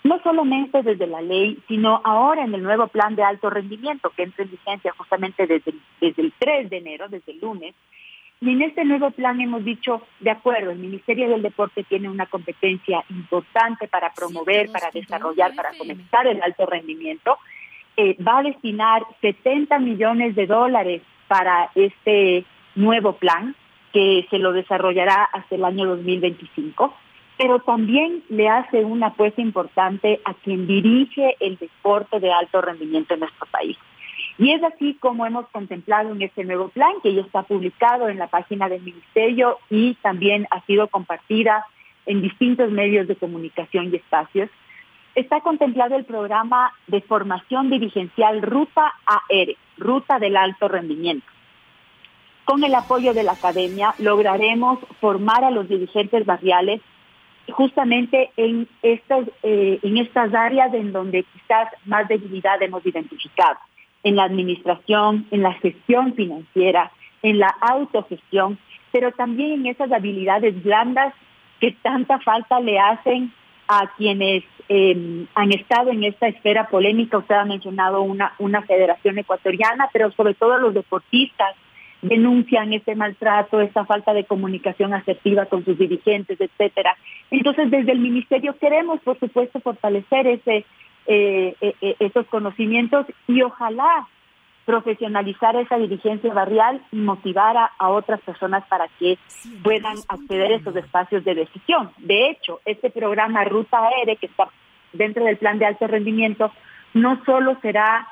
No 0.03 0.21
solamente 0.21 0.83
desde 0.83 1.07
la 1.07 1.21
ley, 1.21 1.57
sino 1.67 1.99
ahora 2.03 2.43
en 2.43 2.53
el 2.53 2.61
nuevo 2.61 2.87
plan 2.87 3.15
de 3.15 3.23
alto 3.23 3.49
rendimiento 3.49 4.11
que 4.11 4.23
entra 4.23 4.43
en 4.43 4.51
vigencia 4.51 4.93
justamente 4.95 5.47
desde, 5.47 5.73
desde 5.99 6.21
el 6.21 6.33
3 6.37 6.69
de 6.69 6.77
enero, 6.77 7.09
desde 7.09 7.31
el 7.31 7.39
lunes. 7.39 7.73
Y 8.39 8.51
en 8.51 8.61
este 8.61 8.85
nuevo 8.85 9.09
plan 9.09 9.41
hemos 9.41 9.65
dicho, 9.65 10.03
de 10.19 10.29
acuerdo, 10.29 10.69
el 10.69 10.77
Ministerio 10.77 11.27
del 11.27 11.41
Deporte 11.41 11.83
tiene 11.85 12.07
una 12.07 12.27
competencia 12.27 13.03
importante 13.09 13.87
para 13.87 14.13
promover, 14.13 14.69
para 14.71 14.91
desarrollar, 14.91 15.55
para 15.55 15.75
comenzar 15.75 16.27
el 16.27 16.43
alto 16.43 16.67
rendimiento. 16.67 17.39
Eh, 17.97 18.17
va 18.21 18.39
a 18.39 18.43
destinar 18.43 19.03
70 19.21 19.79
millones 19.79 20.35
de 20.35 20.47
dólares 20.47 21.01
para 21.27 21.71
este 21.75 22.45
nuevo 22.75 23.13
plan 23.13 23.55
que 23.93 24.27
se 24.29 24.39
lo 24.39 24.51
desarrollará 24.51 25.23
hasta 25.23 25.55
el 25.55 25.63
año 25.63 25.85
2025, 25.85 26.93
pero 27.37 27.59
también 27.59 28.23
le 28.27 28.49
hace 28.49 28.83
una 28.83 29.07
apuesta 29.07 29.41
importante 29.41 30.19
a 30.25 30.33
quien 30.33 30.67
dirige 30.67 31.37
el 31.39 31.57
deporte 31.57 32.19
de 32.19 32.33
alto 32.33 32.61
rendimiento 32.61 33.13
en 33.13 33.21
nuestro 33.21 33.45
país. 33.47 33.77
Y 34.37 34.51
es 34.51 34.61
así 34.63 34.95
como 34.99 35.25
hemos 35.25 35.47
contemplado 35.47 36.11
en 36.11 36.21
este 36.21 36.43
nuevo 36.43 36.67
plan, 36.67 36.91
que 37.01 37.13
ya 37.13 37.21
está 37.21 37.43
publicado 37.43 38.09
en 38.09 38.17
la 38.17 38.27
página 38.27 38.67
del 38.67 38.81
Ministerio 38.81 39.59
y 39.69 39.93
también 40.01 40.45
ha 40.51 40.59
sido 40.65 40.89
compartida 40.89 41.65
en 42.05 42.21
distintos 42.21 42.69
medios 42.71 43.07
de 43.07 43.15
comunicación 43.15 43.91
y 43.91 43.95
espacios, 43.95 44.49
está 45.15 45.39
contemplado 45.39 45.95
el 45.95 46.05
programa 46.05 46.73
de 46.87 47.01
formación 47.01 47.69
dirigencial 47.69 48.41
Ruta 48.41 48.93
AR, 49.05 49.55
Ruta 49.77 50.19
del 50.19 50.37
Alto 50.37 50.67
Rendimiento. 50.67 51.25
Con 52.43 52.63
el 52.63 52.75
apoyo 52.75 53.13
de 53.13 53.23
la 53.23 53.31
academia 53.31 53.95
lograremos 53.97 54.79
formar 55.01 55.43
a 55.43 55.51
los 55.51 55.67
dirigentes 55.67 56.25
barriales 56.25 56.81
justamente 57.51 58.31
en 58.37 58.67
estas, 58.81 59.27
eh, 59.43 59.79
en 59.81 59.97
estas 59.97 60.33
áreas 60.33 60.73
en 60.73 60.91
donde 60.91 61.23
quizás 61.23 61.69
más 61.85 62.07
debilidad 62.07 62.61
hemos 62.61 62.85
identificado, 62.85 63.57
en 64.03 64.15
la 64.15 64.25
administración, 64.25 65.25
en 65.31 65.41
la 65.41 65.53
gestión 65.53 66.13
financiera, 66.13 66.91
en 67.23 67.39
la 67.39 67.55
autogestión, 67.61 68.59
pero 68.91 69.11
también 69.11 69.61
en 69.61 69.65
esas 69.67 69.91
habilidades 69.91 70.61
blandas 70.63 71.13
que 71.59 71.71
tanta 71.71 72.19
falta 72.19 72.59
le 72.59 72.79
hacen 72.79 73.33
a 73.67 73.91
quienes 73.97 74.43
em, 74.69 75.27
han 75.35 75.51
estado 75.51 75.91
en 75.91 76.03
esta 76.03 76.27
esfera 76.27 76.67
polémica. 76.67 77.17
Usted 77.17 77.35
ha 77.35 77.45
mencionado 77.45 78.01
una, 78.01 78.33
una 78.39 78.61
federación 78.63 79.17
ecuatoriana, 79.17 79.89
pero 79.93 80.11
sobre 80.11 80.33
todo 80.33 80.57
los 80.57 80.73
deportistas, 80.73 81.55
denuncian 82.01 82.71
este 82.73 82.95
maltrato, 82.95 83.61
esta 83.61 83.85
falta 83.85 84.13
de 84.13 84.25
comunicación 84.25 84.93
asertiva 84.93 85.45
con 85.45 85.65
sus 85.65 85.77
dirigentes, 85.77 86.39
etcétera. 86.39 86.95
Entonces, 87.31 87.71
desde 87.71 87.93
el 87.93 87.99
ministerio 87.99 88.55
queremos, 88.59 88.99
por 89.01 89.17
supuesto, 89.19 89.59
fortalecer 89.59 90.27
ese 90.27 90.65
eh, 91.07 91.55
eh, 91.61 91.75
eh, 91.81 91.95
esos 91.99 92.25
conocimientos 92.25 93.05
y 93.27 93.43
ojalá 93.43 94.07
profesionalizar 94.65 95.55
esa 95.55 95.77
dirigencia 95.77 96.33
barrial 96.33 96.81
y 96.91 96.97
motivar 96.97 97.55
a, 97.57 97.89
otras 97.89 98.19
personas 98.21 98.65
para 98.67 98.87
que 98.99 99.17
puedan 99.63 99.97
acceder 100.07 100.51
a 100.51 100.55
esos 100.55 100.75
espacios 100.75 101.23
de 101.23 101.35
decisión. 101.35 101.91
De 101.97 102.29
hecho, 102.29 102.59
este 102.65 102.89
programa 102.89 103.43
Ruta 103.43 103.77
Aérea, 103.87 104.15
que 104.15 104.25
está 104.25 104.49
dentro 104.93 105.23
del 105.23 105.37
plan 105.37 105.59
de 105.59 105.67
alto 105.67 105.85
rendimiento, 105.87 106.51
no 106.93 107.23
solo 107.25 107.57
será 107.61 108.07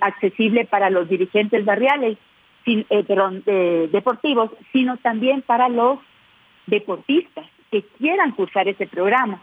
accesible 0.00 0.64
para 0.66 0.90
los 0.90 1.08
dirigentes 1.08 1.64
barriales, 1.64 2.18
eh, 2.66 3.88
deportivos, 3.90 4.50
sino 4.72 4.98
también 4.98 5.40
para 5.40 5.70
los 5.70 6.00
deportistas 6.66 7.46
que 7.70 7.82
quieran 7.98 8.32
cursar 8.32 8.68
ese 8.68 8.86
programa, 8.86 9.40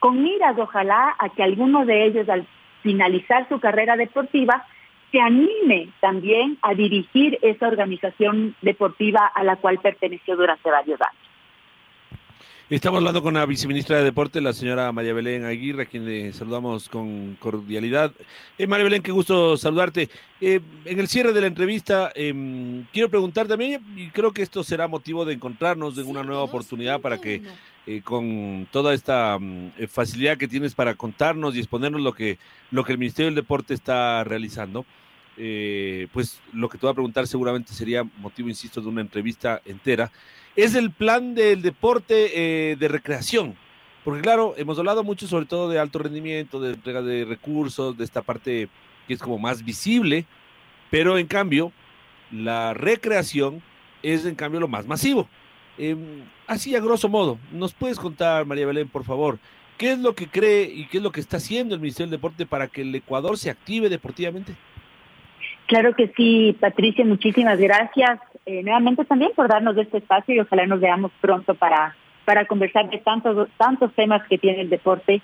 con 0.00 0.22
miras 0.22 0.58
ojalá 0.58 1.14
a 1.18 1.28
que 1.28 1.44
alguno 1.44 1.84
de 1.84 2.06
ellos 2.06 2.28
al 2.28 2.46
finalizar 2.82 3.48
su 3.48 3.60
carrera 3.60 3.96
deportiva 3.96 4.66
se 5.10 5.20
anime 5.20 5.88
también 6.00 6.58
a 6.62 6.74
dirigir 6.74 7.38
esa 7.42 7.68
organización 7.68 8.54
deportiva 8.62 9.26
a 9.34 9.44
la 9.44 9.56
cual 9.56 9.78
perteneció 9.78 10.36
durante 10.36 10.70
varios 10.70 11.00
años. 11.00 11.28
Estamos 12.70 12.98
hablando 12.98 13.22
con 13.22 13.32
la 13.32 13.46
viceministra 13.46 13.96
de 13.96 14.04
Deporte, 14.04 14.42
la 14.42 14.52
señora 14.52 14.92
María 14.92 15.14
Belén 15.14 15.46
Aguirre, 15.46 15.84
a 15.84 15.86
quien 15.86 16.04
le 16.04 16.34
saludamos 16.34 16.90
con 16.90 17.34
cordialidad. 17.36 18.12
Eh, 18.58 18.66
María 18.66 18.84
Belén, 18.84 19.02
qué 19.02 19.10
gusto 19.10 19.56
saludarte. 19.56 20.10
Eh, 20.38 20.60
en 20.84 21.00
el 21.00 21.08
cierre 21.08 21.32
de 21.32 21.40
la 21.40 21.46
entrevista, 21.46 22.12
eh, 22.14 22.84
quiero 22.92 23.08
preguntar 23.08 23.48
también, 23.48 23.82
y 23.96 24.10
creo 24.10 24.32
que 24.32 24.42
esto 24.42 24.62
será 24.62 24.86
motivo 24.86 25.24
de 25.24 25.32
encontrarnos 25.32 25.96
en 25.96 26.08
una 26.08 26.22
nueva 26.22 26.42
oportunidad 26.42 27.00
para 27.00 27.18
que 27.18 27.40
eh, 27.88 28.02
con 28.02 28.68
toda 28.70 28.92
esta 28.92 29.38
um, 29.38 29.70
facilidad 29.88 30.36
que 30.36 30.46
tienes 30.46 30.74
para 30.74 30.94
contarnos 30.94 31.56
y 31.56 31.58
exponernos 31.58 32.02
lo 32.02 32.12
que, 32.12 32.38
lo 32.70 32.84
que 32.84 32.92
el 32.92 32.98
Ministerio 32.98 33.28
del 33.28 33.34
Deporte 33.34 33.72
está 33.72 34.24
realizando, 34.24 34.84
eh, 35.38 36.06
pues 36.12 36.38
lo 36.52 36.68
que 36.68 36.76
te 36.76 36.82
voy 36.84 36.90
a 36.90 36.94
preguntar 36.94 37.26
seguramente 37.26 37.72
sería 37.72 38.04
motivo, 38.18 38.50
insisto, 38.50 38.82
de 38.82 38.88
una 38.88 39.00
entrevista 39.00 39.62
entera 39.64 40.12
es 40.54 40.74
el 40.74 40.90
plan 40.90 41.34
del 41.34 41.62
deporte 41.62 42.72
eh, 42.72 42.76
de 42.76 42.88
recreación. 42.88 43.56
Porque 44.04 44.20
claro, 44.20 44.54
hemos 44.58 44.78
hablado 44.78 45.02
mucho 45.02 45.26
sobre 45.26 45.46
todo 45.46 45.70
de 45.70 45.78
alto 45.78 45.98
rendimiento, 45.98 46.60
de 46.60 46.74
entrega 46.74 47.00
de 47.00 47.24
recursos, 47.24 47.96
de 47.96 48.04
esta 48.04 48.20
parte 48.20 48.68
que 49.06 49.14
es 49.14 49.20
como 49.20 49.38
más 49.38 49.64
visible, 49.64 50.26
pero 50.90 51.16
en 51.16 51.26
cambio, 51.26 51.72
la 52.30 52.74
recreación 52.74 53.62
es 54.02 54.26
en 54.26 54.34
cambio 54.34 54.60
lo 54.60 54.68
más 54.68 54.86
masivo. 54.86 55.26
Eh, 55.78 55.96
así 56.46 56.74
a 56.74 56.80
grosso 56.80 57.08
modo, 57.08 57.38
¿nos 57.52 57.72
puedes 57.72 57.98
contar, 57.98 58.46
María 58.46 58.66
Belén, 58.66 58.88
por 58.88 59.04
favor, 59.04 59.38
qué 59.76 59.92
es 59.92 59.98
lo 59.98 60.14
que 60.14 60.26
cree 60.26 60.64
y 60.64 60.86
qué 60.86 60.98
es 60.98 61.02
lo 61.02 61.12
que 61.12 61.20
está 61.20 61.36
haciendo 61.36 61.74
el 61.74 61.80
Ministerio 61.80 62.10
del 62.10 62.18
Deporte 62.18 62.46
para 62.46 62.66
que 62.68 62.82
el 62.82 62.94
Ecuador 62.94 63.38
se 63.38 63.50
active 63.50 63.88
deportivamente? 63.88 64.54
Claro 65.66 65.94
que 65.94 66.12
sí, 66.16 66.56
Patricia, 66.58 67.04
muchísimas 67.04 67.58
gracias 67.58 68.18
eh, 68.48 68.62
nuevamente 68.62 69.04
también 69.04 69.32
por 69.36 69.46
darnos 69.46 69.76
este 69.76 69.98
espacio 69.98 70.34
y 70.34 70.40
ojalá 70.40 70.64
nos 70.64 70.80
veamos 70.80 71.12
pronto 71.20 71.54
para, 71.54 71.94
para 72.24 72.46
conversar 72.46 72.88
de 72.88 72.96
tantos, 72.96 73.46
tantos 73.58 73.92
temas 73.92 74.26
que 74.26 74.38
tiene 74.38 74.62
el 74.62 74.70
deporte. 74.70 75.20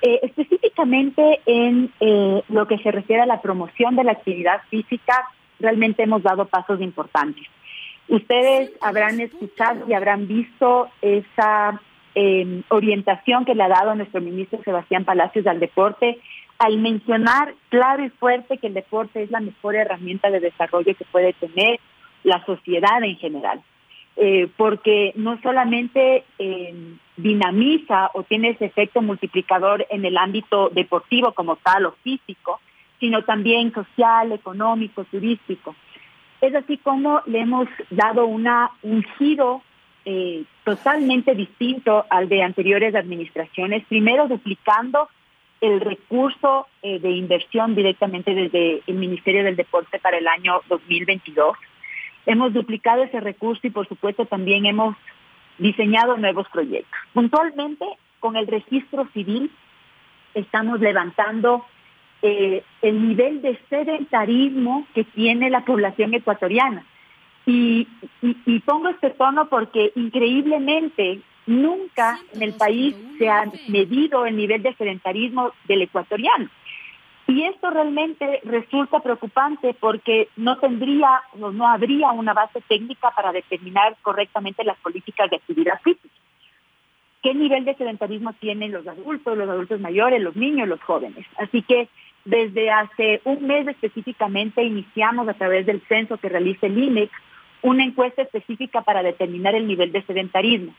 Eh, 0.00 0.20
específicamente 0.22 1.42
en 1.44 1.92
eh, 2.00 2.42
lo 2.48 2.66
que 2.66 2.78
se 2.78 2.90
refiere 2.90 3.20
a 3.20 3.26
la 3.26 3.42
promoción 3.42 3.94
de 3.94 4.04
la 4.04 4.12
actividad 4.12 4.62
física, 4.70 5.28
realmente 5.60 6.02
hemos 6.02 6.22
dado 6.22 6.46
pasos 6.46 6.80
importantes. 6.80 7.44
Ustedes 8.08 8.70
habrán 8.80 9.20
escuchado 9.20 9.84
y 9.88 9.94
habrán 9.94 10.26
visto 10.26 10.88
esa 11.00 11.80
eh, 12.14 12.62
orientación 12.68 13.44
que 13.44 13.54
le 13.54 13.62
ha 13.62 13.68
dado 13.68 13.94
nuestro 13.94 14.20
ministro 14.20 14.60
Sebastián 14.64 15.04
Palacios 15.04 15.46
al 15.46 15.60
deporte 15.60 16.18
al 16.62 16.78
mencionar 16.78 17.54
claro 17.70 18.04
y 18.04 18.10
fuerte 18.10 18.58
que 18.58 18.68
el 18.68 18.74
deporte 18.74 19.20
es 19.20 19.32
la 19.32 19.40
mejor 19.40 19.74
herramienta 19.74 20.30
de 20.30 20.38
desarrollo 20.38 20.94
que 20.94 21.04
puede 21.06 21.32
tener 21.32 21.80
la 22.22 22.44
sociedad 22.46 23.02
en 23.02 23.16
general. 23.16 23.60
Eh, 24.16 24.48
porque 24.56 25.12
no 25.16 25.40
solamente 25.42 26.24
eh, 26.38 26.74
dinamiza 27.16 28.10
o 28.14 28.22
tiene 28.22 28.50
ese 28.50 28.66
efecto 28.66 29.02
multiplicador 29.02 29.86
en 29.90 30.04
el 30.04 30.16
ámbito 30.16 30.68
deportivo 30.68 31.32
como 31.32 31.56
tal 31.56 31.86
o 31.86 31.92
físico, 32.04 32.60
sino 33.00 33.24
también 33.24 33.72
social, 33.72 34.30
económico, 34.30 35.02
turístico. 35.04 35.74
Es 36.42 36.54
así 36.54 36.76
como 36.76 37.22
le 37.24 37.40
hemos 37.40 37.66
dado 37.88 38.26
un 38.26 39.04
giro 39.16 39.62
eh, 40.04 40.44
totalmente 40.64 41.34
distinto 41.34 42.04
al 42.10 42.28
de 42.28 42.42
anteriores 42.42 42.94
administraciones, 42.94 43.86
primero 43.86 44.28
duplicando 44.28 45.08
el 45.62 45.80
recurso 45.80 46.66
eh, 46.82 46.98
de 46.98 47.12
inversión 47.12 47.74
directamente 47.74 48.34
desde 48.34 48.82
el 48.86 48.96
Ministerio 48.96 49.44
del 49.44 49.56
Deporte 49.56 49.98
para 49.98 50.18
el 50.18 50.28
año 50.28 50.60
2022 50.68 51.56
Hemos 52.24 52.52
duplicado 52.52 53.02
ese 53.02 53.20
recurso 53.20 53.66
y 53.66 53.70
por 53.70 53.88
supuesto 53.88 54.26
también 54.26 54.66
hemos 54.66 54.96
diseñado 55.58 56.16
nuevos 56.16 56.46
proyectos. 56.52 56.98
Puntualmente, 57.12 57.84
con 58.20 58.36
el 58.36 58.46
registro 58.46 59.08
civil, 59.12 59.50
estamos 60.34 60.80
levantando 60.80 61.64
eh, 62.22 62.62
el 62.82 63.08
nivel 63.08 63.42
de 63.42 63.58
sedentarismo 63.68 64.86
que 64.94 65.04
tiene 65.04 65.50
la 65.50 65.64
población 65.64 66.14
ecuatoriana. 66.14 66.84
Y, 67.44 67.88
y, 68.22 68.36
y, 68.46 68.60
pongo 68.60 68.88
este 68.88 69.10
tono 69.10 69.48
porque 69.48 69.90
increíblemente 69.96 71.20
nunca 71.46 72.20
en 72.32 72.42
el 72.42 72.54
país 72.54 72.94
se 73.18 73.28
ha 73.28 73.50
medido 73.66 74.26
el 74.26 74.36
nivel 74.36 74.62
de 74.62 74.74
sedentarismo 74.74 75.52
del 75.66 75.82
ecuatoriano. 75.82 76.48
Y 77.26 77.44
esto 77.44 77.70
realmente 77.70 78.40
resulta 78.44 79.00
preocupante 79.00 79.74
porque 79.74 80.28
no 80.36 80.58
tendría 80.58 81.22
o 81.40 81.50
no 81.50 81.66
habría 81.66 82.10
una 82.12 82.34
base 82.34 82.60
técnica 82.68 83.10
para 83.10 83.32
determinar 83.32 83.96
correctamente 84.02 84.64
las 84.64 84.76
políticas 84.78 85.30
de 85.30 85.36
actividad 85.36 85.80
física. 85.82 86.14
¿Qué 87.22 87.34
nivel 87.34 87.64
de 87.64 87.76
sedentarismo 87.76 88.32
tienen 88.34 88.72
los 88.72 88.86
adultos, 88.86 89.38
los 89.38 89.48
adultos 89.48 89.80
mayores, 89.80 90.20
los 90.20 90.34
niños, 90.34 90.68
los 90.68 90.82
jóvenes? 90.82 91.24
Así 91.38 91.62
que 91.62 91.88
desde 92.24 92.70
hace 92.70 93.20
un 93.24 93.46
mes 93.46 93.66
específicamente 93.66 94.62
iniciamos 94.62 95.28
a 95.28 95.34
través 95.34 95.66
del 95.66 95.82
censo 95.88 96.18
que 96.18 96.28
realiza 96.28 96.66
el 96.66 96.78
INEC 96.78 97.10
una 97.62 97.84
encuesta 97.84 98.22
específica 98.22 98.82
para 98.82 99.02
determinar 99.02 99.54
el 99.54 99.66
nivel 99.66 99.92
de 99.92 100.02
sedentarismo. 100.02 100.74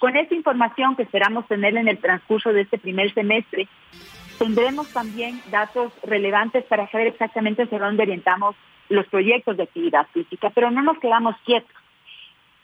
Con 0.00 0.16
esta 0.16 0.34
información 0.34 0.94
que 0.94 1.04
esperamos 1.04 1.46
tener 1.48 1.76
en 1.76 1.88
el 1.88 1.98
transcurso 1.98 2.52
de 2.52 2.62
este 2.62 2.78
primer 2.78 3.12
semestre, 3.14 3.66
Tendremos 4.38 4.92
también 4.92 5.40
datos 5.50 5.92
relevantes 6.02 6.64
para 6.64 6.90
saber 6.90 7.06
exactamente 7.06 7.62
hacia 7.62 7.78
dónde 7.78 8.02
orientamos 8.02 8.54
los 8.88 9.06
proyectos 9.06 9.56
de 9.56 9.62
actividad 9.62 10.06
física, 10.12 10.50
pero 10.50 10.70
no 10.70 10.82
nos 10.82 10.98
quedamos 10.98 11.36
quietos. 11.44 11.74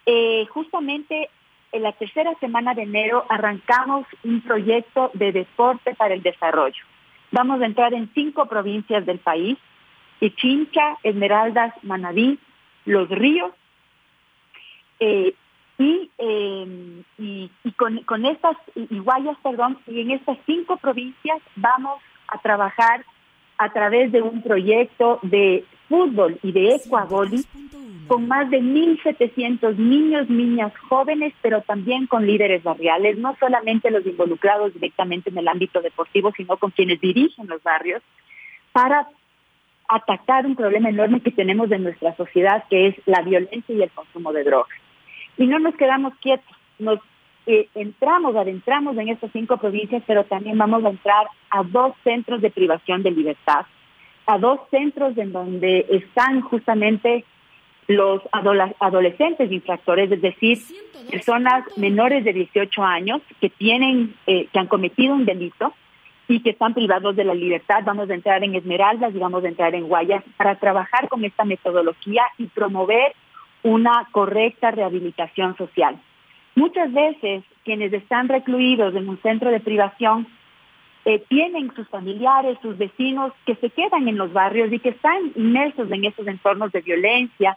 Eh, 0.04 0.46
justamente 0.50 1.30
en 1.72 1.82
la 1.82 1.92
tercera 1.92 2.34
semana 2.40 2.74
de 2.74 2.82
enero 2.82 3.24
arrancamos 3.28 4.06
un 4.22 4.42
proyecto 4.42 5.10
de 5.14 5.32
deporte 5.32 5.94
para 5.94 6.12
el 6.12 6.22
desarrollo. 6.22 6.84
Vamos 7.32 7.60
a 7.60 7.66
entrar 7.66 7.94
en 7.94 8.10
cinco 8.14 8.46
provincias 8.46 9.04
del 9.06 9.18
país, 9.18 9.58
Ichincha, 10.20 10.98
Esmeraldas, 11.02 11.74
Manabí, 11.82 12.38
Los 12.84 13.08
Ríos, 13.08 13.52
eh, 15.00 15.34
y, 15.78 16.10
eh, 16.18 17.02
y, 17.18 17.50
y 17.64 17.72
con, 17.72 17.98
con, 18.04 18.24
estas, 18.26 18.56
y 18.76 18.98
Guayas, 18.98 19.36
perdón, 19.42 19.78
y 19.86 20.00
en 20.00 20.12
estas 20.12 20.38
cinco 20.46 20.76
provincias 20.76 21.40
vamos 21.56 22.00
a 22.28 22.38
trabajar 22.38 23.04
a 23.58 23.72
través 23.72 24.12
de 24.12 24.22
un 24.22 24.42
proyecto 24.42 25.18
de 25.22 25.64
fútbol 25.88 26.38
y 26.42 26.52
de 26.52 26.76
ecuavoli 26.76 27.44
con 28.12 28.28
más 28.28 28.50
de 28.50 28.60
1.700 28.60 29.76
niños, 29.76 30.28
niñas 30.28 30.70
jóvenes, 30.90 31.32
pero 31.40 31.62
también 31.62 32.06
con 32.06 32.26
líderes 32.26 32.62
barriales, 32.62 33.16
no 33.16 33.34
solamente 33.40 33.90
los 33.90 34.04
involucrados 34.04 34.74
directamente 34.74 35.30
en 35.30 35.38
el 35.38 35.48
ámbito 35.48 35.80
deportivo, 35.80 36.30
sino 36.36 36.58
con 36.58 36.72
quienes 36.72 37.00
dirigen 37.00 37.46
los 37.46 37.62
barrios, 37.62 38.02
para 38.72 39.08
atacar 39.88 40.44
un 40.44 40.56
problema 40.56 40.90
enorme 40.90 41.22
que 41.22 41.30
tenemos 41.30 41.72
en 41.72 41.84
nuestra 41.84 42.14
sociedad, 42.14 42.64
que 42.68 42.88
es 42.88 42.96
la 43.06 43.22
violencia 43.22 43.74
y 43.74 43.80
el 43.80 43.90
consumo 43.92 44.30
de 44.34 44.44
drogas. 44.44 44.76
Y 45.38 45.46
no 45.46 45.58
nos 45.58 45.74
quedamos 45.76 46.12
quietos, 46.16 46.54
nos 46.78 46.98
eh, 47.46 47.70
entramos, 47.74 48.36
adentramos 48.36 48.94
en 48.98 49.08
estas 49.08 49.32
cinco 49.32 49.56
provincias, 49.56 50.02
pero 50.06 50.24
también 50.24 50.58
vamos 50.58 50.84
a 50.84 50.90
entrar 50.90 51.28
a 51.48 51.62
dos 51.62 51.94
centros 52.04 52.42
de 52.42 52.50
privación 52.50 53.02
de 53.02 53.10
libertad, 53.10 53.64
a 54.26 54.36
dos 54.36 54.60
centros 54.70 55.16
en 55.16 55.32
donde 55.32 55.86
están 55.88 56.42
justamente 56.42 57.24
los 57.88 58.22
adolescentes 58.32 59.50
infractores, 59.50 60.10
es 60.10 60.22
decir, 60.22 60.58
personas 61.10 61.64
menores 61.76 62.24
de 62.24 62.32
18 62.32 62.82
años 62.82 63.20
que 63.40 63.50
tienen, 63.50 64.14
eh, 64.26 64.46
que 64.52 64.58
han 64.58 64.68
cometido 64.68 65.14
un 65.14 65.24
delito 65.24 65.74
y 66.28 66.40
que 66.40 66.50
están 66.50 66.74
privados 66.74 67.16
de 67.16 67.24
la 67.24 67.34
libertad. 67.34 67.82
Vamos 67.84 68.08
a 68.08 68.14
entrar 68.14 68.44
en 68.44 68.54
Esmeraldas 68.54 69.14
y 69.14 69.18
vamos 69.18 69.44
a 69.44 69.48
entrar 69.48 69.74
en 69.74 69.88
Guayas 69.88 70.22
para 70.36 70.54
trabajar 70.54 71.08
con 71.08 71.24
esta 71.24 71.44
metodología 71.44 72.22
y 72.38 72.46
promover 72.46 73.14
una 73.62 74.08
correcta 74.12 74.70
rehabilitación 74.70 75.56
social. 75.56 76.00
Muchas 76.54 76.92
veces 76.92 77.44
quienes 77.64 77.92
están 77.92 78.28
recluidos 78.28 78.94
en 78.94 79.08
un 79.08 79.18
centro 79.22 79.50
de 79.50 79.60
privación 79.60 80.26
eh, 81.04 81.22
tienen 81.28 81.74
sus 81.74 81.88
familiares, 81.88 82.58
sus 82.62 82.78
vecinos 82.78 83.32
que 83.44 83.56
se 83.56 83.70
quedan 83.70 84.06
en 84.06 84.16
los 84.16 84.32
barrios 84.32 84.72
y 84.72 84.78
que 84.78 84.90
están 84.90 85.32
inmersos 85.34 85.90
en 85.90 86.04
esos 86.04 86.26
entornos 86.26 86.70
de 86.70 86.80
violencia, 86.80 87.56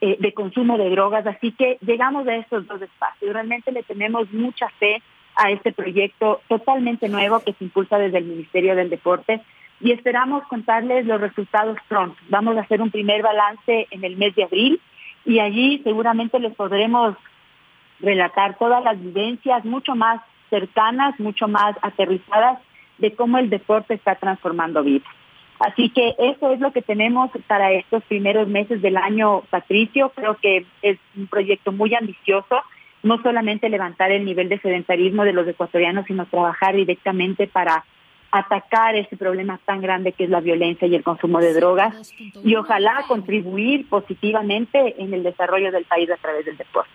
eh, 0.00 0.16
de 0.18 0.32
consumo 0.32 0.78
de 0.78 0.90
drogas. 0.90 1.26
Así 1.26 1.52
que 1.52 1.78
llegamos 1.80 2.26
a 2.26 2.36
estos 2.36 2.66
dos 2.66 2.80
espacios. 2.80 3.32
Realmente 3.32 3.72
le 3.72 3.82
tenemos 3.82 4.32
mucha 4.32 4.68
fe 4.78 5.02
a 5.36 5.50
este 5.50 5.72
proyecto 5.72 6.40
totalmente 6.48 7.08
nuevo 7.08 7.40
que 7.40 7.52
se 7.52 7.64
impulsa 7.64 7.98
desde 7.98 8.18
el 8.18 8.24
Ministerio 8.24 8.74
del 8.74 8.90
Deporte 8.90 9.40
y 9.80 9.92
esperamos 9.92 10.44
contarles 10.48 11.06
los 11.06 11.20
resultados 11.20 11.78
pronto. 11.88 12.16
Vamos 12.28 12.56
a 12.56 12.60
hacer 12.60 12.82
un 12.82 12.90
primer 12.90 13.22
balance 13.22 13.88
en 13.90 14.04
el 14.04 14.16
mes 14.16 14.34
de 14.34 14.44
abril 14.44 14.80
y 15.24 15.38
allí 15.38 15.80
seguramente 15.84 16.38
les 16.38 16.54
podremos 16.54 17.16
relatar 18.00 18.58
todas 18.58 18.82
las 18.82 19.00
vivencias 19.00 19.64
mucho 19.64 19.94
más 19.94 20.20
cercanas, 20.50 21.18
mucho 21.20 21.48
más 21.48 21.76
aterrizadas 21.82 22.58
de 22.98 23.14
cómo 23.14 23.38
el 23.38 23.48
deporte 23.48 23.94
está 23.94 24.14
transformando 24.16 24.82
vidas. 24.82 25.12
Así 25.60 25.90
que 25.90 26.14
eso 26.18 26.52
es 26.52 26.60
lo 26.60 26.72
que 26.72 26.80
tenemos 26.80 27.30
para 27.46 27.70
estos 27.72 28.02
primeros 28.04 28.48
meses 28.48 28.80
del 28.80 28.96
año, 28.96 29.42
Patricio. 29.50 30.10
Creo 30.16 30.38
que 30.38 30.64
es 30.80 30.98
un 31.14 31.26
proyecto 31.26 31.70
muy 31.70 31.94
ambicioso, 31.94 32.62
no 33.02 33.20
solamente 33.22 33.68
levantar 33.68 34.10
el 34.10 34.24
nivel 34.24 34.48
de 34.48 34.58
sedentarismo 34.58 35.22
de 35.22 35.34
los 35.34 35.46
ecuatorianos, 35.46 36.06
sino 36.06 36.24
trabajar 36.24 36.74
directamente 36.74 37.46
para 37.46 37.84
atacar 38.32 38.94
ese 38.96 39.18
problema 39.18 39.60
tan 39.66 39.82
grande 39.82 40.12
que 40.12 40.24
es 40.24 40.30
la 40.30 40.40
violencia 40.40 40.88
y 40.88 40.94
el 40.94 41.02
consumo 41.02 41.40
de 41.40 41.52
drogas 41.52 42.10
y 42.42 42.54
ojalá 42.54 43.04
contribuir 43.06 43.86
positivamente 43.88 44.94
en 45.02 45.12
el 45.12 45.22
desarrollo 45.22 45.70
del 45.72 45.84
país 45.84 46.08
a 46.10 46.16
través 46.16 46.46
del 46.46 46.56
deporte. 46.56 46.90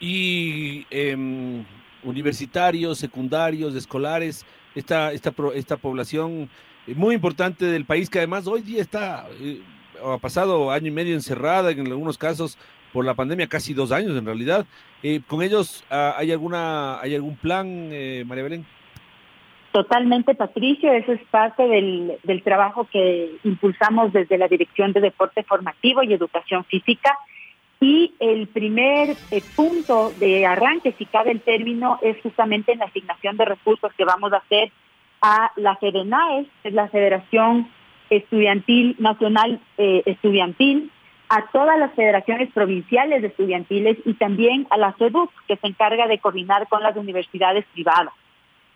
Y 0.00 0.86
eh, 0.90 1.62
universitarios, 2.02 2.98
secundarios, 2.98 3.76
escolares, 3.76 4.44
esta, 4.74 5.12
esta, 5.12 5.32
esta 5.54 5.76
población 5.76 6.48
muy 6.86 7.14
importante 7.14 7.64
del 7.64 7.84
país 7.84 8.10
que 8.10 8.18
además 8.18 8.46
hoy 8.46 8.62
día 8.62 8.80
está, 8.80 9.26
eh, 9.40 9.60
ha 10.04 10.18
pasado 10.18 10.70
año 10.70 10.88
y 10.88 10.90
medio 10.90 11.14
encerrada 11.14 11.70
en 11.70 11.86
algunos 11.86 12.18
casos 12.18 12.58
por 12.92 13.04
la 13.04 13.14
pandemia, 13.14 13.46
casi 13.46 13.74
dos 13.74 13.92
años 13.92 14.16
en 14.16 14.26
realidad. 14.26 14.66
Eh, 15.02 15.20
¿Con 15.26 15.42
ellos 15.42 15.84
ah, 15.90 16.14
hay, 16.16 16.32
alguna, 16.32 17.00
hay 17.00 17.14
algún 17.14 17.36
plan, 17.36 17.66
eh, 17.92 18.24
María 18.26 18.44
Belén? 18.44 18.66
Totalmente, 19.72 20.34
Patricio. 20.34 20.92
Eso 20.92 21.12
es 21.12 21.22
parte 21.30 21.62
del, 21.62 22.18
del 22.24 22.42
trabajo 22.42 22.88
que 22.90 23.36
impulsamos 23.44 24.12
desde 24.12 24.36
la 24.36 24.48
Dirección 24.48 24.92
de 24.92 25.00
Deporte 25.00 25.44
Formativo 25.44 26.02
y 26.02 26.12
Educación 26.12 26.64
Física. 26.64 27.16
Y 27.80 28.12
el 28.18 28.48
primer 28.48 29.16
eh, 29.30 29.42
punto 29.56 30.12
de 30.18 30.44
arranque, 30.44 30.94
si 30.98 31.06
cabe 31.06 31.30
el 31.30 31.40
término, 31.40 31.98
es 32.02 32.20
justamente 32.22 32.72
en 32.72 32.80
la 32.80 32.86
asignación 32.86 33.36
de 33.36 33.44
recursos 33.46 33.92
que 33.94 34.04
vamos 34.04 34.32
a 34.32 34.38
hacer 34.38 34.70
a 35.20 35.52
la 35.56 35.76
FEDENAES, 35.76 36.46
que 36.62 36.68
es 36.68 36.74
la 36.74 36.88
Federación 36.88 37.68
Estudiantil 38.08 38.96
Nacional 38.98 39.60
eh, 39.78 40.02
Estudiantil, 40.06 40.90
a 41.28 41.46
todas 41.52 41.78
las 41.78 41.92
federaciones 41.94 42.50
provinciales 42.52 43.22
de 43.22 43.28
estudiantiles 43.28 43.98
y 44.04 44.14
también 44.14 44.66
a 44.70 44.76
la 44.76 44.92
CEDUC, 44.98 45.30
que 45.46 45.56
se 45.56 45.66
encarga 45.68 46.08
de 46.08 46.18
coordinar 46.18 46.66
con 46.68 46.82
las 46.82 46.96
universidades 46.96 47.64
privadas. 47.72 48.12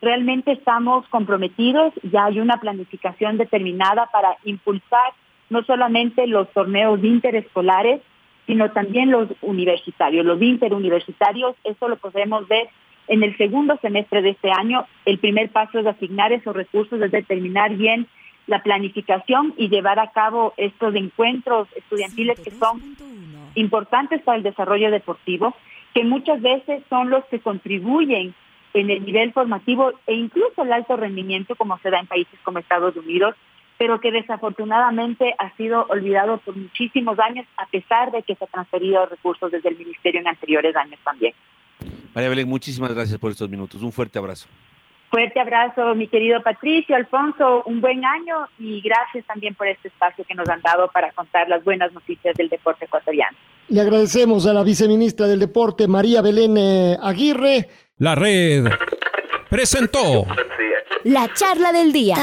Realmente 0.01 0.53
estamos 0.53 1.09
comprometidos, 1.09 1.92
ya 2.05 2.26
hay 2.26 2.38
una 2.38 2.59
planificación 2.59 3.38
determinada 3.38 4.07
para 4.12 4.36
impulsar 4.45 5.14
no 5.51 5.64
solamente 5.64 6.26
los 6.28 6.49
torneos 6.53 7.03
interescolares, 7.03 8.01
sino 8.47 8.70
también 8.70 9.11
los 9.11 9.28
universitarios, 9.40 10.24
los 10.24 10.40
interuniversitarios, 10.40 11.57
eso 11.64 11.88
lo 11.88 11.97
podemos 11.97 12.47
ver 12.47 12.68
en 13.09 13.23
el 13.23 13.37
segundo 13.37 13.77
semestre 13.81 14.23
de 14.23 14.31
este 14.31 14.51
año. 14.51 14.87
El 15.05 15.19
primer 15.19 15.51
paso 15.51 15.79
es 15.79 15.87
asignar 15.87 16.33
esos 16.33 16.55
recursos, 16.55 17.01
es 17.01 17.11
determinar 17.11 17.75
bien 17.75 18.07
la 18.47 18.63
planificación 18.63 19.55
y 19.57 19.69
llevar 19.69 19.99
a 19.99 20.11
cabo 20.11 20.53
estos 20.57 20.95
encuentros 20.95 21.69
estudiantiles 21.77 22.39
que 22.41 22.51
son 22.51 22.97
importantes 23.55 24.21
para 24.23 24.37
el 24.37 24.43
desarrollo 24.43 24.91
deportivo, 24.91 25.55
que 25.95 26.05
muchas 26.05 26.43
veces 26.43 26.83
son 26.91 27.09
los 27.11 27.25
que 27.27 27.41
contribuyen 27.41 28.35
en 28.75 28.91
el 28.91 29.05
nivel 29.05 29.33
formativo 29.33 29.93
e 30.07 30.15
incluso 30.15 30.63
el 30.63 30.73
alto 30.73 30.97
rendimiento 30.97 31.55
como 31.55 31.79
se 31.79 31.91
da 31.91 32.01
en 32.01 32.07
países 32.07 32.39
como 32.43 32.59
Estados 32.59 32.97
Unidos, 32.97 33.35
pero 33.79 34.01
que 34.01 34.11
desafortunadamente 34.11 35.35
ha 35.39 35.51
sido 35.57 35.87
olvidado 35.89 36.39
por 36.39 36.57
muchísimos 36.57 37.19
años 37.19 37.47
a 37.57 37.67
pesar 37.67 38.11
de 38.11 38.23
que 38.23 38.35
se 38.35 38.45
han 38.45 38.51
transferido 38.51 39.07
recursos 39.07 39.51
desde 39.51 39.69
el 39.69 39.79
ministerio 39.79 40.21
en 40.21 40.29
anteriores 40.29 40.77
años 40.77 40.99
también. 41.05 41.35
María 42.14 42.28
Belén, 42.28 42.49
muchísimas 42.49 42.93
gracias 42.95 43.18
por 43.18 43.30
estos 43.30 43.49
minutos. 43.49 43.82
Un 43.82 43.93
fuerte 43.93 44.18
abrazo. 44.18 44.47
Fuerte 45.11 45.39
abrazo, 45.39 45.95
mi 45.95 46.09
querido 46.09 46.43
Patricio, 46.43 46.97
Alfonso, 46.97 47.62
un 47.66 47.80
buen 47.80 48.05
año 48.05 48.49
y 48.59 48.80
gracias 48.80 49.24
también 49.26 49.55
por 49.55 49.68
este 49.68 49.89
espacio 49.89 50.24
que 50.24 50.35
nos 50.35 50.49
han 50.49 50.61
dado 50.61 50.89
para 50.89 51.12
contar 51.12 51.49
las 51.49 51.62
buenas 51.62 51.93
noticias 51.93 52.35
del 52.35 52.49
deporte 52.49 52.87
ecuatoriano. 52.87 53.37
Le 53.68 53.80
agradecemos 53.80 54.47
a 54.47 54.53
la 54.53 54.64
viceministra 54.64 55.26
del 55.26 55.39
Deporte, 55.39 55.87
María 55.87 56.20
Belén 56.20 56.57
eh, 56.57 56.99
Aguirre. 57.01 57.68
La 57.99 58.16
red 58.16 58.64
presentó 59.49 60.26
la 61.05 61.32
charla 61.32 61.72
del 61.72 61.93
día. 61.93 62.16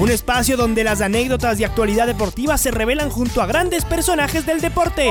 Un 0.00 0.10
espacio 0.10 0.56
donde 0.56 0.84
las 0.84 1.00
anécdotas 1.00 1.58
de 1.58 1.64
actualidad 1.64 2.06
deportiva 2.06 2.58
se 2.58 2.70
revelan 2.70 3.10
junto 3.10 3.40
a 3.40 3.46
grandes 3.46 3.84
personajes 3.84 4.44
del 4.44 4.60
deporte. 4.60 5.10